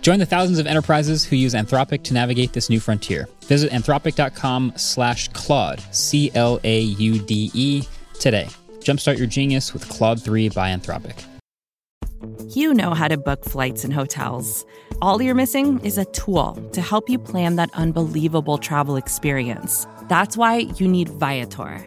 [0.00, 3.28] Join the thousands of enterprises who use Anthropic to navigate this new frontier.
[3.44, 7.82] Visit anthropic.com slash Claude, C L A U D E,
[8.18, 8.48] today.
[8.80, 11.24] Jumpstart your genius with Claude 3 by Anthropic.
[12.48, 14.64] You know how to book flights and hotels.
[15.02, 19.86] All you're missing is a tool to help you plan that unbelievable travel experience.
[20.08, 21.86] That's why you need Viator.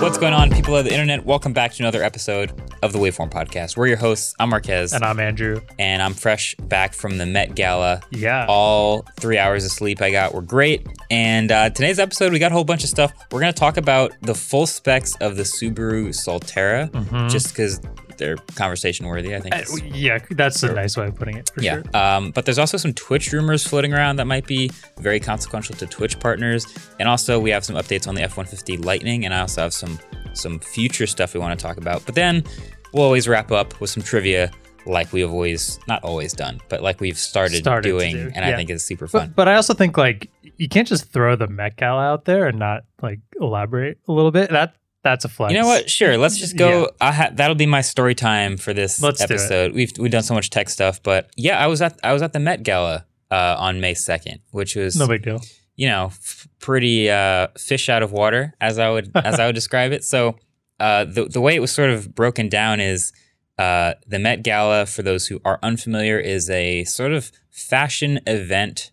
[0.00, 1.26] What's going on, people of the internet?
[1.26, 3.76] Welcome back to another episode of the Waveform Podcast.
[3.76, 4.34] We're your hosts.
[4.40, 4.92] I'm Marques.
[4.94, 5.60] And I'm Andrew.
[5.78, 8.00] And I'm fresh back from the Met Gala.
[8.10, 8.46] Yeah.
[8.48, 10.86] All three hours of sleep I got were great.
[11.10, 13.12] And uh, today's episode, we got a whole bunch of stuff.
[13.30, 17.28] We're going to talk about the full specs of the Subaru Solterra, Mm-hmm.
[17.28, 17.80] just because
[18.20, 19.56] they're conversation worthy, I think.
[19.56, 21.50] Uh, yeah, that's a nice way of putting it.
[21.52, 21.82] For yeah.
[21.82, 21.96] Sure.
[21.96, 25.86] Um, but there's also some Twitch rumors floating around that might be very consequential to
[25.86, 26.66] Twitch partners.
[27.00, 29.24] And also, we have some updates on the F 150 Lightning.
[29.24, 29.98] And I also have some
[30.34, 32.06] some future stuff we want to talk about.
[32.06, 32.44] But then
[32.92, 34.52] we'll always wrap up with some trivia
[34.86, 38.14] like we have always, not always done, but like we've started, Started doing.
[38.14, 39.28] do, And I think it's super fun.
[39.28, 42.46] But, but I also think like you can't just throw the Met Gala out there
[42.46, 44.50] and not like elaborate a little bit.
[44.50, 45.52] That that's a flex.
[45.54, 45.88] You know what?
[45.88, 46.16] Sure.
[46.18, 46.80] Let's just go.
[46.82, 46.86] Yeah.
[47.00, 49.72] I ha- that'll be my story time for this Let's episode.
[49.74, 52.32] We've we've done so much tech stuff, but yeah, I was at I was at
[52.32, 55.40] the Met Gala uh, on May second, which was No big deal.
[55.76, 59.54] you know f- pretty uh, fish out of water, as I would as I would
[59.62, 60.04] describe it.
[60.04, 60.36] So
[60.78, 63.12] uh, the the way it was sort of broken down is
[63.58, 64.86] uh, the Met Gala.
[64.86, 68.90] For those who are unfamiliar, is a sort of fashion event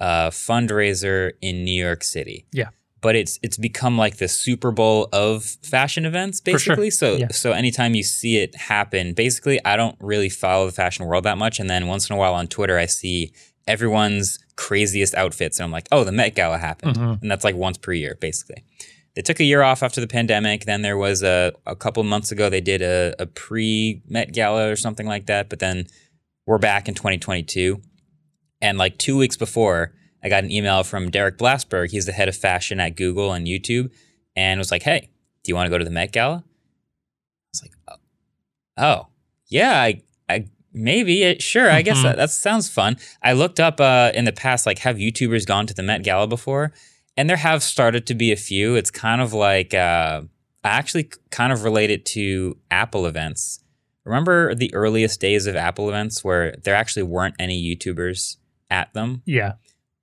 [0.00, 2.68] uh, fundraiser in New York City Yeah.
[3.04, 5.44] But it's it's become like the Super Bowl of
[5.74, 6.74] fashion events, For sure.
[6.76, 6.90] basically.
[6.90, 7.28] So Yeah.
[7.30, 11.38] so anytime you see it happen, basically, I don't really follow the fashion world that
[11.38, 13.32] much, and then once in a while on Twitter, I see
[13.68, 17.22] everyone's craziest outfits, and I'm like, oh, the Met Gala happened, Mhm.
[17.22, 18.62] and that's like once per year, basically.
[19.14, 20.64] They took a year off after the pandemic.
[20.64, 24.68] Then there was a a couple months ago they did a, a pre Met Gala
[24.72, 25.48] or something like that.
[25.50, 25.86] But then
[26.46, 27.80] we're back in 2022,
[28.60, 29.92] and like two weeks before,
[30.24, 31.90] I got an email from Derek Blasberg.
[31.90, 33.90] He's the head of fashion at Google and YouTube,
[34.34, 35.10] and was like, "Hey,
[35.42, 37.96] do you want to go to the Met Gala?" I was like, "Oh,
[38.78, 39.06] oh
[39.48, 42.02] yeah, I, I maybe, it, sure, I guess Mhm.
[42.04, 45.66] that, that sounds fun." I looked up uh, in the past, like, have YouTubers gone
[45.66, 46.72] to the Met Gala before?
[47.16, 48.74] And there have started to be a few.
[48.74, 50.22] It's kind of like uh,
[50.64, 53.60] I actually kind of relate it to Apple events.
[54.04, 58.36] Remember the earliest days of Apple events where there actually weren't any YouTubers
[58.70, 59.22] at them?
[59.26, 59.52] Yeah.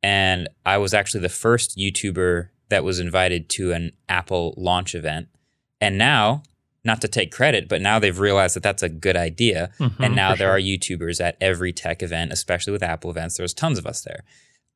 [0.04, 5.28] And I was actually the first YouTuber that was invited to an Apple launch event.
[5.80, 6.44] And now,
[6.84, 9.72] not to take credit, but now they've realized that that's a good idea.
[9.80, 10.52] Mhm, and now there sure.
[10.52, 13.38] are YouTubers at every tech event, especially with Apple events.
[13.38, 14.24] There's tons of us there.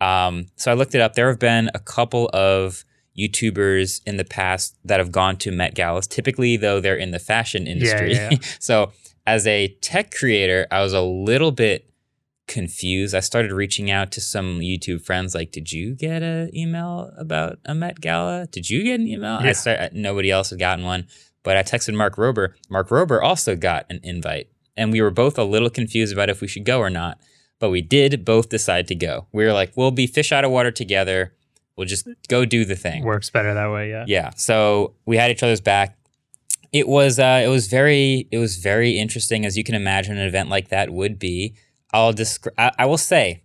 [0.02, 1.14] Um, so I looked it up.
[1.14, 2.84] There have been a couple of
[3.18, 6.06] YouTubers in the past that have gone to Met Galas.
[6.06, 8.14] Typically, though, they're in the fashion industry.
[8.14, 8.38] yeah, yeah.
[8.60, 8.92] so
[9.26, 11.90] as a tech creator, I was a little bit
[12.48, 13.16] confused.
[13.16, 17.60] I started reaching out to some YouTube friends, like, "Did you get an email about
[17.66, 18.48] a Met Gala?
[18.52, 19.54] Did you get an email?" I Yeah.
[19.54, 21.08] start, nobody else had gotten one,
[21.44, 22.50] but I texted Mark Rober.
[22.70, 24.48] Mark Rober also got an invite,
[24.78, 27.20] and we were both a little confused about if we should go or not.
[27.60, 29.28] But we did both decide to go.
[29.32, 31.34] We were like, "We'll be fish out of water together.
[31.78, 33.90] We'll just go do the thing." works better that way.
[33.90, 34.06] Yeah.
[34.08, 34.30] Yeah.
[34.36, 35.98] So we had each other's back.
[36.74, 40.28] It was uh, it was very it was very interesting as you can imagine an
[40.28, 41.56] event like that would be.
[41.96, 42.54] I'll describe.
[42.58, 43.44] I, I will say,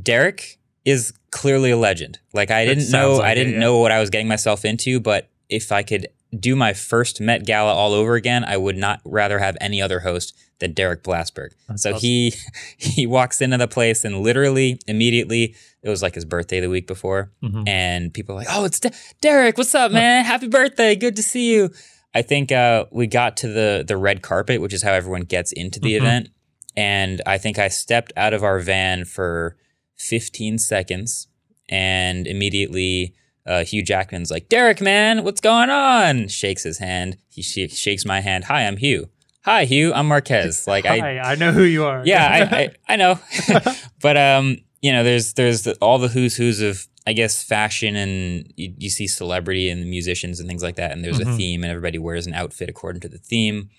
[0.00, 2.18] Derek is clearly a legend.
[2.32, 3.60] Like I didn't know like I didn't yeah.
[3.60, 6.08] know what I was getting myself into, but if I could
[6.38, 10.00] do my first Met Gala all over again, I would not rather have any other
[10.00, 11.50] host than Derek Blasberg.
[11.68, 12.00] That's so awesome.
[12.00, 12.32] he
[12.78, 16.86] he walks into the place and literally immediately it was like his birthday the week
[16.86, 17.66] before Mhm.
[17.68, 19.56] and people are like, "Oh, it's De- Derek.
[19.58, 20.24] What's up, man?
[20.24, 20.94] Happy birthday!
[20.96, 21.70] Good to see you."
[22.14, 25.52] I think uh, we got to the the red carpet, which is how everyone gets
[25.52, 26.00] into the Mhm.
[26.00, 26.28] event,
[26.76, 29.56] and I think I stepped out of our van for
[29.96, 31.28] 15 seconds,
[31.68, 33.14] and immediately
[33.46, 36.28] uh, Hugh Jackman's like, Derek, man, what's going on?
[36.28, 37.16] Shakes his hand.
[37.28, 38.44] He sh- shakes my hand.
[38.44, 39.08] Hi, I'm Hugh.
[39.44, 39.92] Hi, Hugh.
[39.94, 40.66] I'm Marques.
[40.68, 42.02] Like I, Hi, I know who you are.
[42.04, 43.18] yeah, I, I, I know.
[44.00, 47.96] but um, you know, there's there's the, all the who's who's of I guess fashion
[47.96, 51.36] and you, you see celebrity and musicians and things like that, and there's a Mhm.
[51.36, 53.70] theme and everybody wears an outfit according to the theme,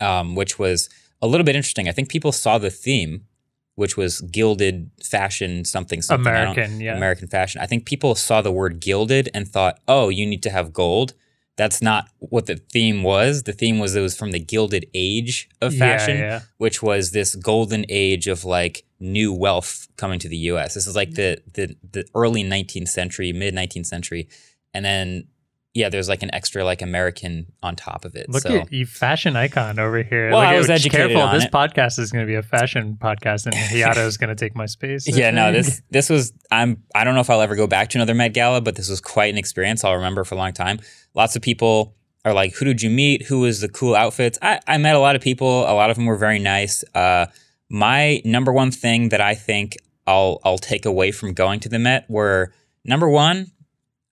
[0.00, 0.88] um, which was
[1.22, 1.88] a little bit interesting.
[1.88, 3.26] I think people saw the theme,
[3.74, 6.96] which was gilded fashion something something American, yeah.
[6.96, 7.60] American fashion.
[7.60, 11.14] I think people saw the word gilded and thought, oh, you need to have gold.
[11.56, 13.42] That's not what the theme was.
[13.42, 16.40] The theme was it was from the Gilded Age of fashion, Yeah, yeah.
[16.56, 20.72] which was this golden age of like new wealth coming to the U.S.
[20.72, 24.28] This is like the the the early 19th century, mid 19th century,
[24.72, 25.24] and then
[25.72, 28.28] yeah, there's like an extra like American on top of it.
[28.28, 30.30] Look so at you, fashion icon over here.
[30.30, 31.52] Well, Look I at- was educated Careful, on this it.
[31.52, 34.66] podcast is going to be a fashion podcast, and Hiato is going to take my
[34.66, 35.06] space.
[35.12, 37.88] I yeah, no, this this was I'm I don't know if I'll ever go back
[37.90, 39.84] to another Met Gala, but this was quite an experience.
[39.84, 40.80] I'll remember for a long time.
[41.14, 41.94] Lots of people
[42.24, 43.26] are like, "Who did you meet?
[43.26, 45.62] Who was the cool outfits?" I, I met a lot of people.
[45.62, 46.82] A lot of them were very nice.
[46.94, 47.26] Uh,
[47.68, 49.76] my number one thing that I think
[50.06, 52.52] I'll I'll take away from going to the Met were
[52.84, 53.52] number one.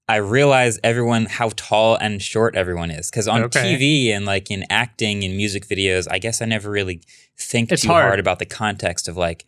[0.09, 3.77] I realize everyone how tall and short everyone is because on Okay.
[3.77, 7.03] TV and like in acting and music videos, I guess I never really
[7.39, 8.05] think It's too hard.
[8.07, 9.45] hard about the context of like,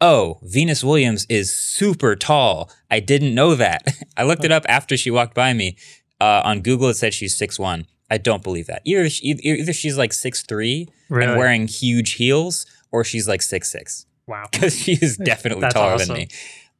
[0.00, 2.70] oh, Venus Williams is super tall.
[2.90, 3.82] I didn't know that.
[4.16, 5.76] I looked it up after she walked by me.
[6.20, 7.86] Uh, on Google, it said she's six one.
[8.10, 8.82] I don't believe that.
[8.84, 11.26] Either she, either she's like six three Really?
[11.32, 14.46] and wearing huge heels, or she's like six six wow.
[14.52, 16.08] because she is definitely That's taller awesome.
[16.08, 16.28] than me.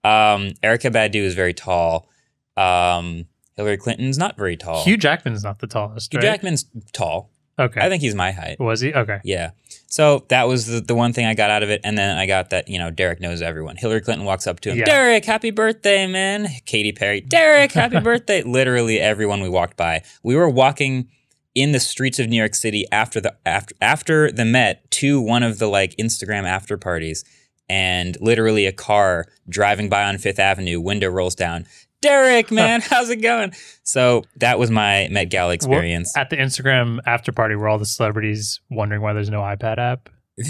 [0.05, 2.09] Um, Erykah Badu is very tall.
[2.56, 4.85] Um, Hillary Clinton's not very tall.
[4.85, 6.25] Hugh Jackman's not the tallest, Hugh right?
[6.25, 7.31] Jackman's tall.
[7.56, 7.81] Okay.
[7.81, 8.59] I think he's my height.
[8.59, 8.93] was he?
[8.93, 9.21] Okay.
[9.23, 9.51] Yeah.
[9.87, 11.81] So that was the, the one thing I got out of it.
[11.85, 13.77] And then I got that, you know, Derek knows everyone.
[13.77, 14.87] Hillary Clinton walks up to him, Yeah.
[14.87, 16.49] Derek, happy birthday, man.
[16.67, 18.43] Katy Perry, Derek, happy birthday.
[18.43, 20.03] Literally everyone we walked by.
[20.25, 21.09] We were walking
[21.55, 25.45] in the streets of New York City after the after after the Met to one
[25.45, 27.23] of the like Instagram after parties.
[27.69, 31.67] And literally a car driving by on Fifth Avenue, window rolls down.
[32.02, 33.52] Derek, man, how's it going?
[33.82, 36.17] So that was my Met Gala experience.
[36.17, 40.08] At the Instagram after party, were all the celebrities wondering why there's no iPad app?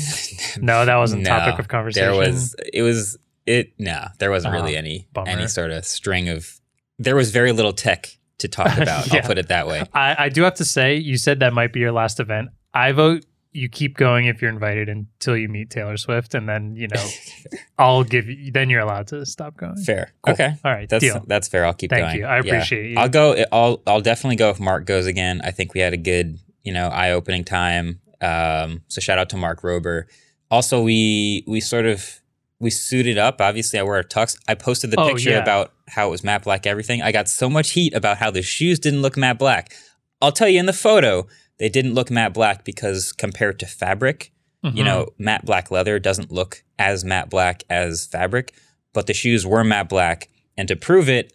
[0.61, 2.11] No, that wasn't No, topic of conversation.
[2.13, 5.29] There was it was it no, there wasn't Oh, really any bummer.
[5.29, 6.61] any sort of string of
[6.99, 9.07] there was very little tech to talk about.
[9.13, 9.21] Yeah.
[9.21, 9.85] I'll put it that way.
[9.93, 12.49] I, I do have to say, you said that might be your last event.
[12.73, 13.25] I vote
[13.55, 17.05] you keep going if you're invited until you meet Taylor Swift, and then you know,
[17.79, 18.51] I'll give you.
[18.53, 19.77] Then you're allowed to stop going.
[19.77, 20.13] Fair.
[20.25, 20.35] Cool.
[20.35, 20.55] Okay.
[20.65, 20.89] All right.
[20.89, 21.23] That's deal.
[21.27, 21.65] that's fair.
[21.65, 22.19] I'll keep Thank going.
[22.19, 22.27] you.
[22.27, 22.41] I Yeah.
[22.41, 22.99] appreciate you.
[22.99, 25.41] I'll go I'll I'll definitely go if Mark goes again.
[25.45, 28.01] I think we had a good, you know, eye-opening time.
[28.21, 30.05] Um so shout out to Mark Rober.
[30.51, 32.21] Also we we sort of
[32.61, 33.41] we suited up.
[33.41, 34.39] Obviously, I wear a tux.
[34.49, 35.43] I posted the Oh, picture yeah.
[35.43, 37.03] about how it was matte black everything.
[37.03, 39.75] I got so much heat about how the shoes didn't look matte black.
[40.23, 41.27] I'll tell you in the photo,
[41.59, 44.85] they didn't look matte black because compared to fabric, you Mhm.
[44.85, 48.53] know, matte black leather doesn't look as matte black as fabric,
[48.93, 50.29] but the shoes were matte black.
[50.57, 51.33] And to prove it,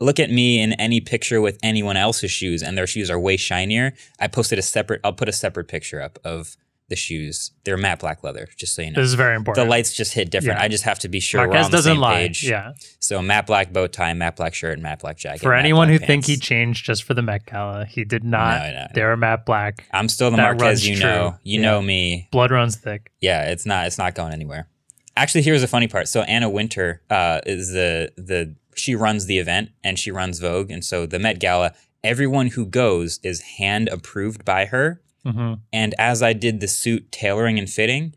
[0.00, 3.36] look at me in any picture with anyone else's shoes, and their shoes are way
[3.36, 3.92] shinier.
[4.18, 6.56] I posted a separate, I'll put a separate picture up of
[6.88, 7.52] the shoes.
[7.64, 9.00] They're matte black leather, just so you know.
[9.00, 9.64] This is very important.
[9.64, 10.58] The lights just hit different.
[10.58, 10.64] Yeah.
[10.64, 12.14] I just have to be sure we're Marques on the doesn't same lie.
[12.26, 12.44] page.
[12.44, 12.72] Yeah.
[13.00, 15.40] So matte black bow tie, matte black shirt, matte black jacket.
[15.40, 18.62] For anyone who black think he changed just for the Met Gala, he did not.
[18.62, 18.86] No, no.
[18.94, 19.86] They're matte black.
[19.92, 21.04] I'm still the that Marques you true.
[21.04, 21.36] know.
[21.42, 21.66] You Yeah.
[21.70, 22.28] know me.
[22.30, 23.10] Blood runs thick.
[23.20, 24.68] Yeah, it's not it's not going anywhere.
[25.16, 26.08] Actually, here's the funny part.
[26.08, 30.70] So Anna Wintour uh, is the the she runs the event and she runs Vogue,
[30.70, 35.00] and so the Met Gala, everyone who goes is hand approved by her.
[35.24, 38.14] Hmm And as I did the suit tailoring and fitting,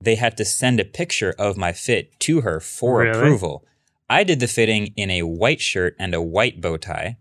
[0.00, 3.10] they had to send a picture of my fit to her for Really?
[3.16, 3.64] approval.
[4.10, 7.16] I did the fitting in a white shirt and a white bow tie.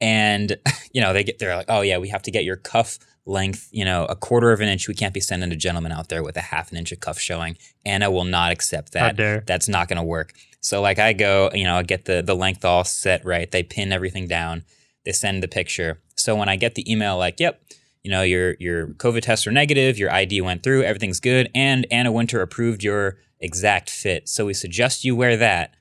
[0.00, 0.56] And
[0.92, 3.68] you know, they get they're like, "Oh yeah, we have to get your cuff length,
[3.72, 4.88] you know, a quarter of an inch.
[4.88, 7.18] We can't be sending a gentleman out there with a half an inch of cuff
[7.18, 7.58] showing.
[7.84, 9.16] Anna will not accept that.
[9.46, 10.32] That's not going to work.
[10.60, 13.50] So like I go, you know, I get the the length all set right.
[13.50, 14.64] They pin everything down.
[15.04, 16.00] They send the picture.
[16.16, 17.60] So when I get the email like, "Yep,
[18.08, 21.86] you know, your your COVID tests are negative, your ID went through, everything's good, and
[21.90, 24.30] Anna Wintour approved your exact fit.
[24.30, 25.74] So we suggest you wear that,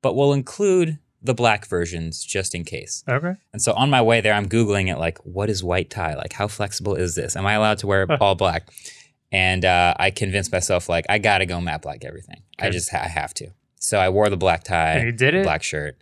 [0.00, 3.34] but we'll include the black versions just in case." Okay.
[3.52, 6.14] And so on my way there, I'm Googling it like, what is white tie?
[6.14, 7.36] Like, how flexible is this?
[7.36, 8.70] Am I allowed to wear all black?
[9.30, 12.40] And uh, I convinced myself, like, I got to go matte black everything.
[12.58, 13.48] I just ha- I have to.
[13.78, 15.42] So I wore the black tie, And you did it?
[15.44, 15.96] black shirt.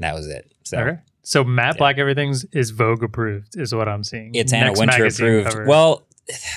[0.00, 0.50] and That was it.
[0.64, 0.98] So Okay.
[1.28, 1.78] So matte Yeah.
[1.78, 4.34] black everything's is Vogue approved, is what I'm seeing.
[4.34, 5.50] it's Anna Next Wintour approved.
[5.50, 5.66] cover.
[5.66, 6.06] Well,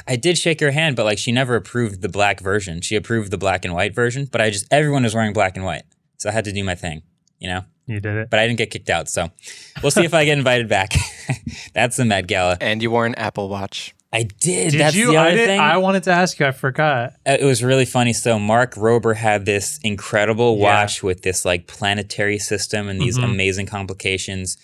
[0.08, 2.80] I did shake her hand, but like she never approved the black version.
[2.80, 5.66] She approved the black and white version, but I just, everyone was wearing black and
[5.66, 5.84] white.
[6.20, 7.01] So I had to do my thing,
[7.38, 7.63] you know.
[7.86, 8.30] You did it.
[8.30, 9.30] But I didn't get kicked out, so
[9.84, 10.94] we'll see if I get invited back.
[11.74, 12.58] That's the Met Gala.
[12.62, 13.94] And you wore an Apple Watch.
[14.13, 14.72] I did.
[14.72, 15.12] Did That's you?
[15.13, 15.60] the I, did, thing.
[15.60, 16.46] I wanted to ask you.
[16.46, 17.13] I forgot.
[17.25, 18.12] Uh, it was really funny.
[18.12, 20.63] So Mark Rober had this incredible Yeah.
[20.82, 23.24] watch with this like planetary system and these Mhm.
[23.24, 24.58] amazing complications.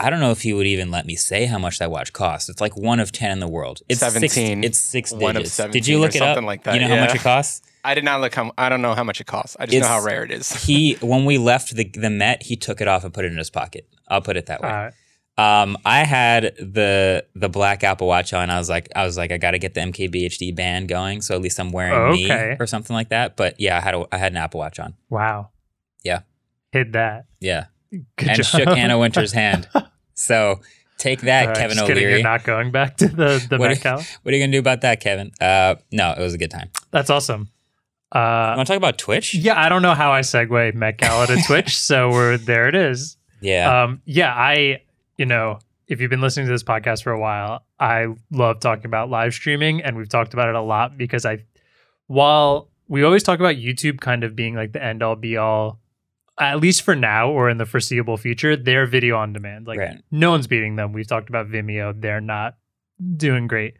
[0.00, 2.48] I don't know if he would even let me say how much that watch costs.
[2.48, 3.80] It's like one of ten in the world.
[3.88, 4.62] It's Six, 17.
[4.64, 5.54] it's six One of digits.
[5.54, 6.28] 17 Did you look it up?
[6.34, 7.62] something like that, You know how much it costs?
[7.84, 9.56] I did not look how I don't know how much it costs.
[9.58, 10.52] I just know how rare it is.
[10.64, 13.38] he when we left the the Met, he took it off and put it in
[13.38, 13.86] his pocket.
[14.08, 14.68] I'll put it that way.
[14.68, 14.90] Uh,
[15.38, 18.50] Um, I had the the black Apple Watch on.
[18.50, 21.34] I was like, I was like, I got to get the MKBHD band going, so
[21.34, 22.28] at least I'm wearing Oh, me
[22.58, 23.36] or something like that.
[23.36, 24.94] But yeah, I had a, I had an Apple Watch on.
[25.08, 25.50] wow.
[26.04, 26.20] Yeah.
[26.72, 27.26] Hid that.
[27.40, 28.44] Yeah, Good and job.
[28.46, 29.68] shook Anna Wintour's hand.
[30.20, 30.58] So
[30.98, 32.14] take that, right, Kevin just kidding, O'Leary.
[32.20, 34.02] You're not going back to the the What Gala?
[34.24, 35.30] What are you gonna do about that, Kevin?
[35.40, 36.70] Uh, no, it was a good time.
[36.90, 37.50] That's awesome.
[38.10, 39.32] Uh, Want to talk about Twitch?
[39.32, 42.66] yeah, I don't know how I segue Met Gala to Twitch, so we're there.
[42.68, 43.16] It is.
[43.40, 43.84] Yeah.
[43.84, 44.80] Um, yeah, I,
[45.18, 45.58] you know,
[45.88, 49.34] if you've been listening to this podcast for a while, I love talking about live
[49.34, 51.44] streaming, and we've talked about it a lot because I,
[52.06, 55.80] while we always talk about YouTube kind of being like the end all be all,
[56.38, 59.66] at least for now or in the foreseeable future, they're video on demand.
[59.66, 60.02] Like Right.
[60.10, 60.92] no one's beating them.
[60.92, 62.56] We've talked about Vimeo; they're not
[63.16, 63.76] doing great.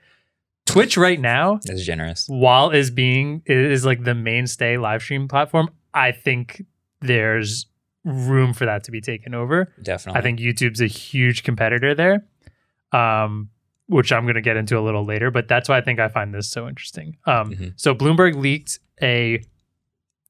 [0.66, 2.26] Twitch right now, is generous.
[2.28, 6.64] while is being is like the mainstay live stream platform, I think
[7.00, 7.66] there's
[8.08, 9.72] room for that to be taken over.
[9.82, 10.18] Definitely.
[10.18, 12.24] I think YouTube's a huge competitor there,
[12.92, 13.50] um,
[13.86, 15.30] which I'm going to get into a little later.
[15.30, 17.16] But that's why I think I find this so interesting.
[17.26, 17.72] Um, Mhm.
[17.76, 19.42] So Bloomberg leaked a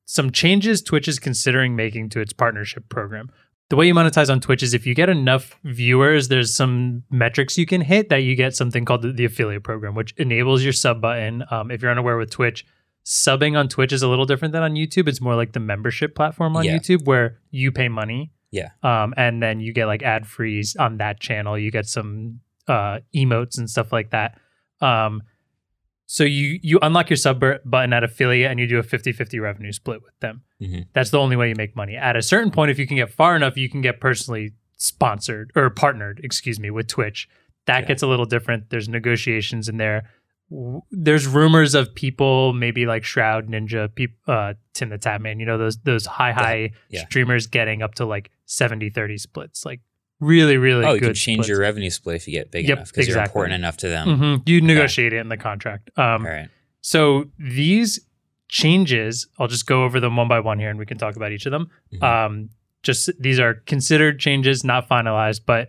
[0.05, 3.31] some changes Twitch is considering making to its partnership program.
[3.69, 7.59] The way you monetize on Twitch is if you get enough viewers, there's some metrics
[7.59, 10.73] you can hit that you get something called the, the affiliate program, which enables your
[10.73, 11.45] sub button.
[11.51, 12.65] Um, if you're unaware with Twitch,
[13.09, 15.09] subbing on Twitch is a little different than on YouTube.
[15.09, 16.77] It's more like the membership platform on Yeah.
[16.77, 18.33] YouTube where you pay money.
[18.51, 18.69] Yeah.
[18.83, 21.59] Um, and then you get like ad frees on that channel.
[21.59, 24.39] You get some uh, emotes and stuff like that.
[24.83, 25.23] Um,
[26.05, 29.73] so you you unlock your sub button at affiliate and you do a 50-50 revenue
[29.73, 30.43] split with them.
[30.61, 30.87] Mhm.
[30.93, 31.97] That's the only way you make money.
[31.97, 35.51] At a certain point, if you can get far enough, you can get personally sponsored
[35.55, 37.29] or partnered, excuse me, with Twitch.
[37.67, 37.89] That Yeah.
[37.89, 38.71] gets a little different.
[38.71, 40.09] There's negotiations in there.
[40.51, 43.91] W- There's rumors of people, maybe like Shroud Ninja,
[44.27, 47.05] uh, Tim the Tatman, you know, those those high high Yeah.
[47.07, 49.81] streamers getting up to like 70-30 splits, like
[50.21, 51.49] really really oh, you can change splits.
[51.49, 54.09] your revenue split if you get big Yep, enough because you're important enough to them.
[54.09, 54.49] Mhm.
[54.49, 55.91] You negotiate it in the contract.
[55.97, 56.49] Um, All right.
[56.81, 58.01] so these
[58.49, 61.31] changes, I'll just go over them one by one here, and we can talk about
[61.33, 61.69] each of them.
[61.93, 62.03] Mhm.
[62.03, 62.51] Um,
[62.83, 65.69] just these are considered changes, not finalized, but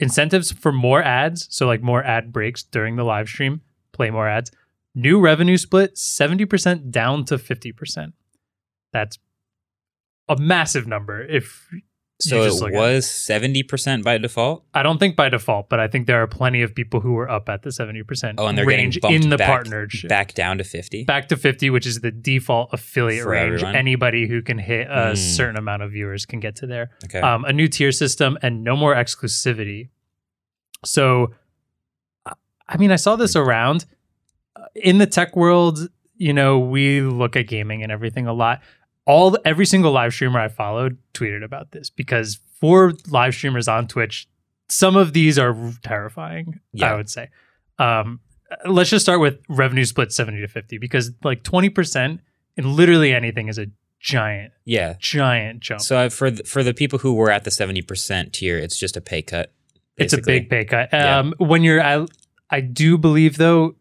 [0.00, 1.46] incentives for more ads.
[1.50, 3.60] So like more ad breaks during the live stream,
[3.96, 4.50] play more ads.
[4.94, 8.14] New revenue split, seventy percent down to fifty percent.
[8.92, 9.18] That's
[10.28, 11.20] a massive number.
[11.22, 11.68] If
[12.18, 14.64] So just it was seventy percent by default.
[14.72, 17.28] I don't think by default, but I think there are plenty of people who were
[17.30, 20.08] up at the seventy percent Oh, and they're range getting in the back, partnership.
[20.08, 21.04] back down to fifty.
[21.04, 23.76] back to 50 which is the default affiliate For range everyone?
[23.76, 25.16] anybody who can hit a Mm.
[25.36, 27.20] certain amount of viewers can get to there Okay.
[27.20, 29.90] um, a new tier system and no more exclusivity
[30.84, 31.34] so
[32.68, 33.84] I- mean i saw this around
[34.56, 38.60] Uh, in the tech world you know we look at gaming and everything a lot
[39.04, 43.86] all every single live streamer i followed tweeted about this because for live streamers on
[43.86, 44.26] twitch
[44.68, 46.92] some of these are terrifying Yeah.
[46.92, 47.28] i would say
[47.78, 48.20] um,
[48.64, 52.18] let's just start with revenue split 70 to 50 because like 20%
[52.56, 53.66] in literally anything is a
[54.00, 54.94] giant yeah.
[54.98, 58.32] giant jump So I- for the, for the people who were at the seventy percent
[58.32, 59.52] tier, it's just a pay cut.
[59.98, 61.18] it's a big pay cut Yeah.
[61.18, 62.06] um, when you're I,
[62.50, 63.76] I do believe though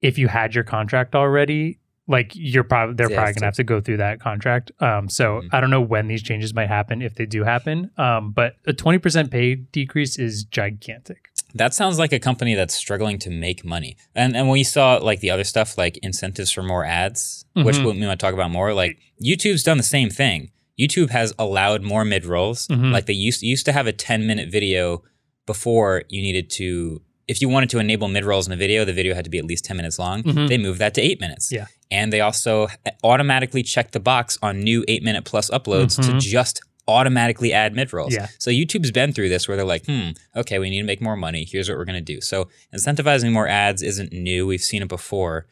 [0.00, 3.64] if you had your contract already like you're probably they're Yeah, probably gonna have to
[3.64, 5.48] go through that contract um, so Mhm.
[5.52, 8.72] i don't know when these changes might happen if they do happen um, but a
[8.72, 13.96] 20% pay decrease is gigantic That sounds like a company that's struggling to make money.
[14.14, 17.76] And and when you saw like the other stuff, like incentives for more ads, which
[17.78, 17.84] Mhm.
[17.86, 18.98] we we might talk about more, like
[19.28, 20.50] YouTube's done the same thing.
[20.78, 22.68] YouTube has allowed more mid rolls.
[22.68, 22.92] Mhm.
[22.92, 25.02] Like they used used to have a ten minute video
[25.46, 27.00] before you needed to.
[27.28, 29.38] If you wanted to enable mid rolls in a video, the video had to be
[29.38, 30.22] at least ten minutes long.
[30.22, 30.48] Mhm.
[30.48, 31.52] They moved that to eight minutes.
[31.52, 31.66] Yeah.
[31.90, 32.68] and they also
[33.02, 36.20] automatically check the box on new eight minute plus uploads to Mhm.
[36.20, 38.12] just automatically add mid rolls.
[38.14, 38.28] Yeah.
[38.38, 41.16] So YouTube's been through this where they're like, hmm, okay, we need to make more
[41.16, 41.44] money.
[41.50, 42.20] Here's what we're going to do.
[42.20, 44.46] So incentivizing more ads isn't new.
[44.46, 45.46] We've seen it before.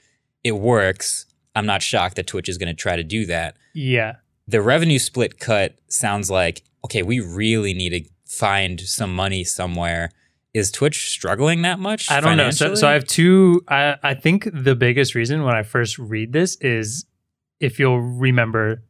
[0.44, 1.24] It works.
[1.54, 3.56] I'm not shocked that Twitch is going to try to do that.
[3.74, 4.16] yeah
[4.46, 10.10] The revenue split cut sounds like, okay, we really need to find some money somewhere.
[10.56, 12.10] Is Twitch struggling that much?
[12.10, 12.50] I don't know.
[12.50, 13.62] So, so I have two.
[13.68, 17.04] I, I think the biggest reason when I first read this is
[17.60, 18.82] if you'll remember,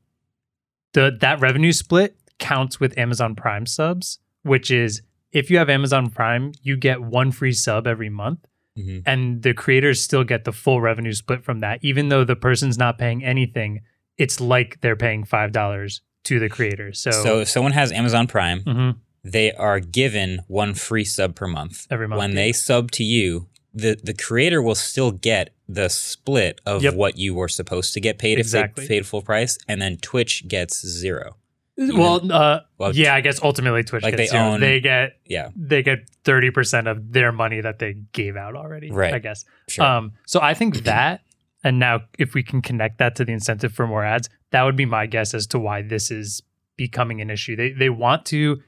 [0.93, 6.09] the that revenue split counts with Amazon Prime subs, which is if you have Amazon
[6.11, 8.41] Prime, you get one free sub every month.
[8.79, 9.03] Mhm.
[9.07, 12.79] And the creators still get the full revenue split from that, even though the person's
[12.79, 13.81] not paying anything.
[14.19, 16.93] It's like they're paying five dollars to the creator.
[16.93, 18.97] So, So if someone has Amazon Prime, Mhm.
[19.33, 21.87] They are given one free sub per month.
[21.91, 22.37] Every month, When yeah.
[22.37, 26.95] they sub to you, the the creator will still get the split of Yep.
[26.95, 28.85] what you were supposed to get paid Exactly.
[28.85, 31.37] if they paid full price, and then Twitch gets zero.
[31.77, 34.53] well, uh, Well, yeah, I guess ultimately Twitch like gets they zero.
[34.55, 38.55] own- they get Yeah, they get thirty percent of their money that they gave out
[38.57, 38.91] already.
[38.91, 39.13] Right.
[39.13, 39.45] I guess.
[39.69, 39.85] sure.
[39.85, 41.21] Um, so I think that,
[41.63, 44.77] and now if we can connect that to the incentive for more ads, that would
[44.77, 46.43] be my guess as to why this is
[46.79, 47.57] becoming an issue.
[47.57, 48.63] They they want to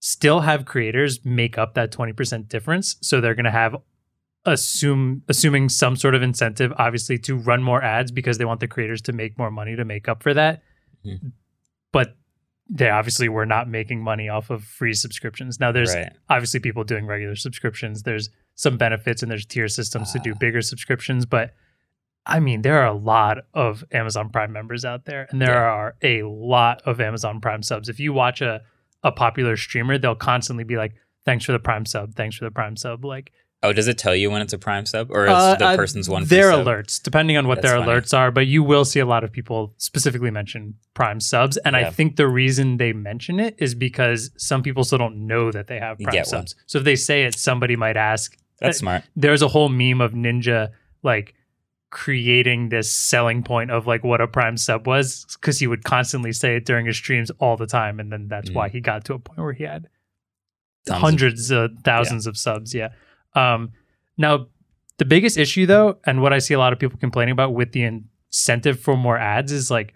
[0.00, 3.76] still have creators make up that twenty percent difference, so they're going to have
[4.46, 8.66] assume assuming some sort of incentive, obviously, to run more ads because they want the
[8.68, 10.62] creators to make more money to make up for that.
[11.04, 11.32] Mhm.
[11.92, 12.16] But
[12.68, 15.60] they obviously were not making money off of free subscriptions.
[15.60, 16.12] Now there's right.
[16.28, 18.04] obviously people doing regular subscriptions.
[18.04, 20.38] There's some benefits and there's tier systems to do Ah.
[20.38, 21.54] bigger subscriptions, but
[22.26, 25.70] I mean, there are a lot of Amazon Prime members out there, and there Yeah.
[25.72, 27.88] are a lot of Amazon Prime subs.
[27.88, 28.62] If you watch a
[29.02, 30.92] a popular streamer, they'll constantly be like,
[31.24, 32.14] "Thanks for the Prime sub.
[32.14, 34.86] Thanks for the Prime sub." Like Oh, does it tell you when it's a Prime
[34.86, 36.24] sub, or is uh, the uh, person's one?
[36.24, 36.66] Their sub?
[36.66, 37.92] alerts, depending on what That's their funny.
[37.92, 41.74] alerts are, but you will see a lot of people specifically mention Prime subs, and
[41.76, 41.88] Yeah.
[41.88, 45.66] I think the reason they mention it is because some people still don't know that
[45.66, 46.24] they have Prime get one.
[46.46, 46.54] subs.
[46.64, 49.02] So if they say it, somebody might ask, That's Uh, smart.
[49.14, 50.70] there's a whole meme of Ninja
[51.02, 51.34] like
[51.90, 56.32] creating this selling point of like what a prime sub was because he would constantly
[56.32, 58.54] say it during his streams all the time and then that's Mhm.
[58.54, 59.88] why he got to a point where he had
[60.88, 62.90] of- hundreds of thousands of subs yeah.
[63.34, 63.72] Um
[64.16, 64.46] now
[64.98, 67.72] the biggest issue though and what i see a lot of people complaining about with
[67.72, 69.94] the incentive for more ads is like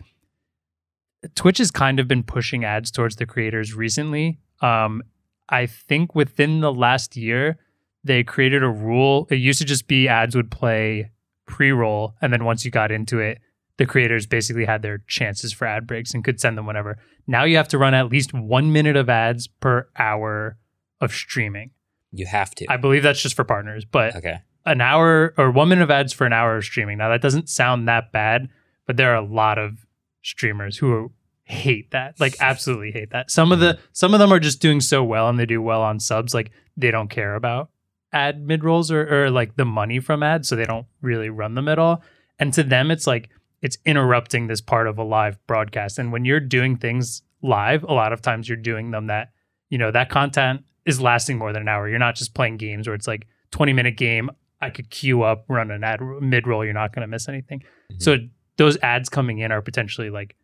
[1.35, 4.39] twitch has kind of been pushing ads towards the creators recently.
[4.61, 5.03] Um
[5.49, 7.59] i think within the last year
[8.03, 11.11] they created a rule it used to just be ads would play
[11.47, 13.39] pre-roll and then once you got into it
[13.77, 17.45] the creators basically had their chances for ad breaks and could send them whenever now
[17.45, 20.57] you have to run at least one minute of ads per hour
[21.01, 21.71] of streaming
[22.13, 22.67] You have to.
[22.69, 24.39] I believe that's just for partners, but okay.
[24.67, 26.99] an hour or one minute of ads for an hour of streaming.
[26.99, 28.49] Now that doesn't sound that bad,
[28.87, 29.87] but there are a lot of
[30.23, 31.13] streamers who
[31.45, 33.31] hate that, like absolutely hate that.
[33.31, 35.83] Some of the some of them are just doing so well and they do well
[35.83, 37.71] on subs, like they don't care about
[38.15, 41.55] ad mid rolls or, or like the money from ads, so they don't really run
[41.55, 42.03] them at all.
[42.39, 43.29] And to them, it's like
[43.61, 45.99] it's interrupting this part of a live broadcast.
[45.99, 49.33] And when you're doing things live, a lot of times you're doing them that
[49.69, 51.89] you know that content is lasting more than an hour.
[51.89, 54.31] You're not just playing games where it's like 20 minute game.
[54.61, 56.65] I could queue up, run an ad mid roll.
[56.65, 57.63] You're not going to miss anything.
[57.93, 58.03] Mhm.
[58.03, 58.17] So
[58.57, 60.37] those ads coming in are potentially like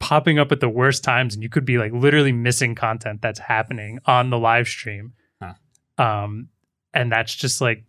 [0.00, 3.38] popping up at the worst times, and you could be like literally missing content that's
[3.40, 5.12] happening on the live stream.
[5.98, 6.48] Um,
[6.94, 7.84] and that's just like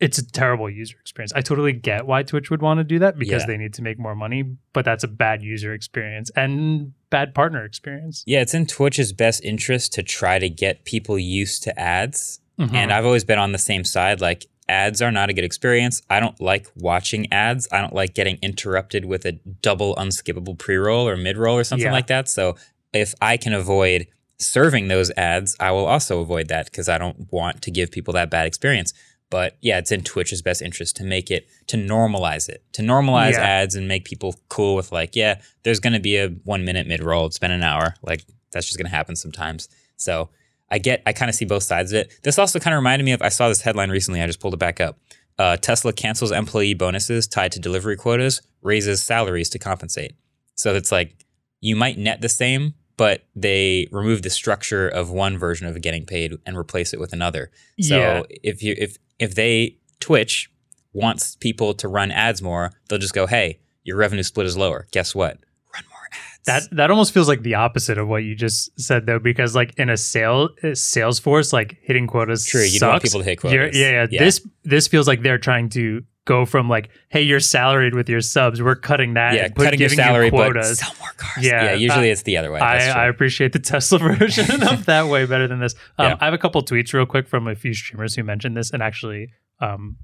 [0.00, 1.32] it's a terrible user experience.
[1.34, 3.46] I totally get why Twitch would want to do that because Yeah.
[3.46, 7.64] they need to make more money, but that's a bad user experience and bad partner
[7.64, 8.24] experience.
[8.26, 12.40] Yeah, it's in Twitch's best interest to try to get people used to ads.
[12.58, 12.74] Mhm.
[12.74, 14.20] And I've always been on the same side.
[14.20, 16.02] Like, ads are not a good experience.
[16.10, 17.68] I don't like watching ads.
[17.70, 21.64] I don't like getting interrupted with a double unskippable pre roll or mid roll or
[21.64, 21.92] something Yeah.
[21.92, 22.28] like that.
[22.28, 22.56] So,
[22.92, 24.06] if I can avoid
[24.44, 28.14] serving those ads, I will also avoid that because I don't want to give people
[28.14, 28.92] that bad experience.
[29.30, 33.32] But yeah, it's in Twitch's best interest to make it, to normalize it, to normalize
[33.32, 33.40] Yeah.
[33.42, 36.86] ads and make people cool with, like, yeah, there's going to be a one minute
[36.86, 37.26] mid roll.
[37.26, 37.94] It's been an hour.
[38.02, 39.68] Like, that's just going to happen sometimes.
[39.96, 40.28] So,
[40.70, 42.12] I get, I kind of see both sides of it.
[42.22, 44.20] This also kind of reminded me of, I saw this headline recently.
[44.22, 44.98] I just pulled it back up.
[45.38, 50.14] Uh, Tesla cancels employee bonuses tied to delivery quotas, raises salaries to compensate.
[50.54, 51.16] So it's like
[51.60, 56.04] you might net the same, but they remove the structure of one version of getting
[56.04, 57.50] paid and replace it with another.
[57.80, 58.22] So yeah.
[58.42, 60.50] if you if if they Twitch
[60.92, 64.86] wants people to run ads more, they'll just go, "Hey, your revenue split is lower.
[64.92, 65.38] Guess what?
[65.74, 69.06] Run more ads." That that almost feels like the opposite of what you just said
[69.06, 72.46] though, because like in a sale uh, Salesforce, like hitting quotas.
[72.46, 73.76] True, you don't want people to hit quotas.
[73.76, 74.24] Yeah, yeah, Yeah.
[74.24, 78.20] This this feels like they're trying to go from like, hey, you're salaried with your
[78.20, 78.62] subs.
[78.62, 79.34] We're cutting that.
[79.34, 80.78] yeah, and put, cutting your giving you salary, but quotas.
[80.78, 81.44] sell more cars.
[81.44, 82.60] Yeah, Yeah, usually it's the other way.
[82.60, 85.74] I, I appreciate the Tesla version of that way better than this.
[85.98, 86.16] Um, Yeah.
[86.20, 88.82] I have a couple tweets real quick from a few streamers who mentioned this, and
[88.82, 89.96] actually, um,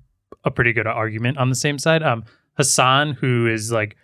[0.44, 2.02] a pretty good argument on the same side.
[2.02, 2.24] Um,
[2.56, 3.96] Hasan, who is like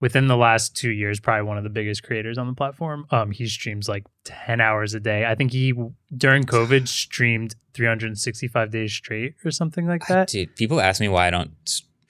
[0.00, 3.06] within the last two years, probably one of the biggest creators on the platform.
[3.10, 5.26] Um, he streams like ten hours a day.
[5.26, 5.74] I think he
[6.16, 10.28] during COVID streamed 365 days straight or something like that.
[10.28, 11.52] Dude, people ask me why I don't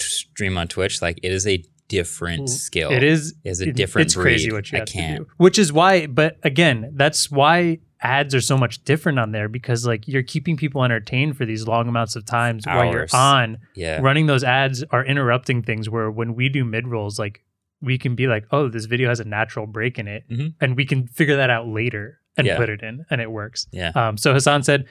[0.00, 1.02] stream on Twitch.
[1.02, 2.90] Like, it is a different skill.
[2.90, 3.34] It is.
[3.44, 5.18] It is a different It's crazy what you I have to can't.
[5.24, 5.32] do.
[5.36, 9.86] Which is why, but again, that's why ads are so much different on there because
[9.86, 13.58] like you're keeping people entertained for these long amounts of times while you're on.
[13.74, 14.00] Yeah.
[14.00, 17.42] Running those ads are interrupting things where when we do mid rolls, like
[17.82, 20.54] we can be like, oh, this video has a natural break in it, Mhm.
[20.60, 22.56] and we can figure that out later and Yeah.
[22.56, 23.66] put it in, and it works.
[23.72, 23.90] Yeah.
[23.94, 24.86] Um, so Hasan said,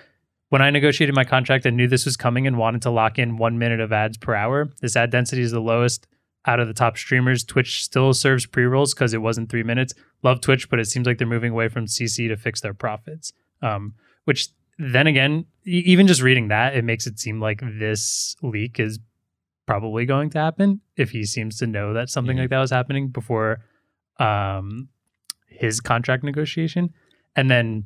[0.49, 3.37] when I negotiated my contract, I knew this was coming and wanted to lock in
[3.37, 4.69] one minute of ads per hour.
[4.81, 6.07] This ad density is the lowest
[6.45, 7.43] out of the top streamers.
[7.43, 9.93] Twitch still serves pre rolls because it wasn't three minutes.
[10.23, 13.31] Love Twitch, but it seems like they're moving away from CC to fix their profits.
[13.61, 13.93] Um,
[14.25, 14.47] which
[14.79, 18.97] then again, even just reading that, it makes it seem like this leak is
[19.69, 23.09] probably going to happen if he seems to know that something like that was happening
[23.09, 23.59] before
[24.19, 24.89] um,
[25.47, 26.91] his contract negotiation.
[27.35, 27.85] And then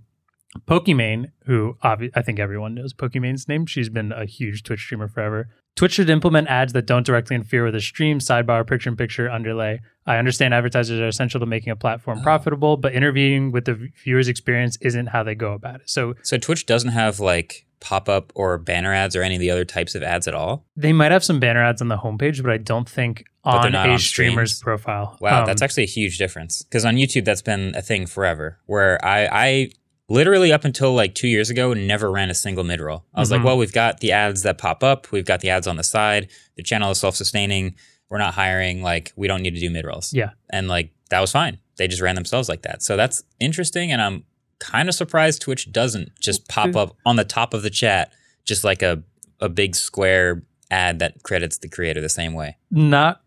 [0.68, 5.08] Pokimane, who obvi- I think everyone knows Pokimane's name, she's been a huge Twitch streamer
[5.10, 5.50] forever.
[5.76, 9.30] Twitch should implement ads that don't directly interfere with the stream, sidebar, picture in picture,
[9.30, 9.80] underlay.
[10.06, 12.24] I understand advertisers are essential to making a platform Oh.
[12.24, 15.90] profitable, but intervening with the viewer's experience isn't how they go about it.
[15.90, 19.52] So So Twitch doesn't have like pop up or banner ads or any of the
[19.52, 20.66] other types of ads at all.
[20.78, 23.78] they might have some banner ads on the homepage, but I don't think on a
[23.78, 25.18] on streamer's profile.
[25.20, 26.64] Wow, Um, that's actually a huge difference.
[26.64, 28.58] Because on YouTube, that's been a thing forever.
[28.68, 29.70] Where I, I
[30.08, 33.04] literally up until like two years ago never ran a single mid roll.
[33.14, 33.34] I was Mhm.
[33.34, 35.84] like, well, we've got the ads that pop up, we've got the ads on the
[35.84, 36.30] side.
[36.56, 37.76] The channel is self sustaining.
[38.10, 38.82] We're not hiring.
[38.82, 40.14] Like, we don't need to do mid rolls.
[40.14, 40.32] Yeah.
[40.50, 41.58] and like that was fine.
[41.78, 42.82] They just ran themselves like that.
[42.84, 44.24] So that's interesting, and I'm
[44.64, 48.14] kind of surprised Twitch doesn't just pop up on the top of the chat,
[48.46, 49.04] just like a
[49.40, 52.58] a big square ad that credits the creator the same way.
[52.72, 53.20] not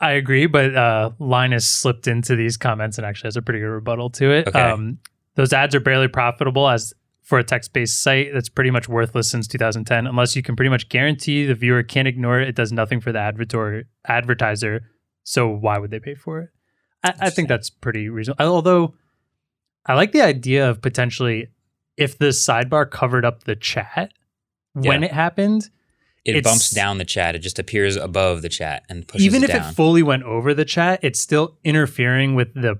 [0.00, 3.66] I agree, but uh Linus slipped into these comments and actually has a pretty good
[3.66, 4.48] rebuttal to it.
[4.48, 4.60] Okay.
[4.60, 4.98] Um
[5.36, 6.92] those ads are barely profitable as
[7.22, 10.88] for a text-based site that's pretty much worthless since 2010 unless you can pretty much
[10.88, 14.80] guarantee the viewer can't ignore it it does nothing for the advertiser
[15.22, 16.50] so why would they pay for it
[17.04, 18.94] I, I think that's pretty reasonable although
[19.86, 21.48] i like the idea of potentially
[21.96, 24.12] if the sidebar covered up the chat
[24.72, 25.06] when Yeah.
[25.08, 25.70] it happened
[26.24, 27.34] It bumps down the chat.
[27.34, 30.64] It just appears above the chat and pushes even if it fully went over the
[30.64, 32.78] chat, it's still interfering with the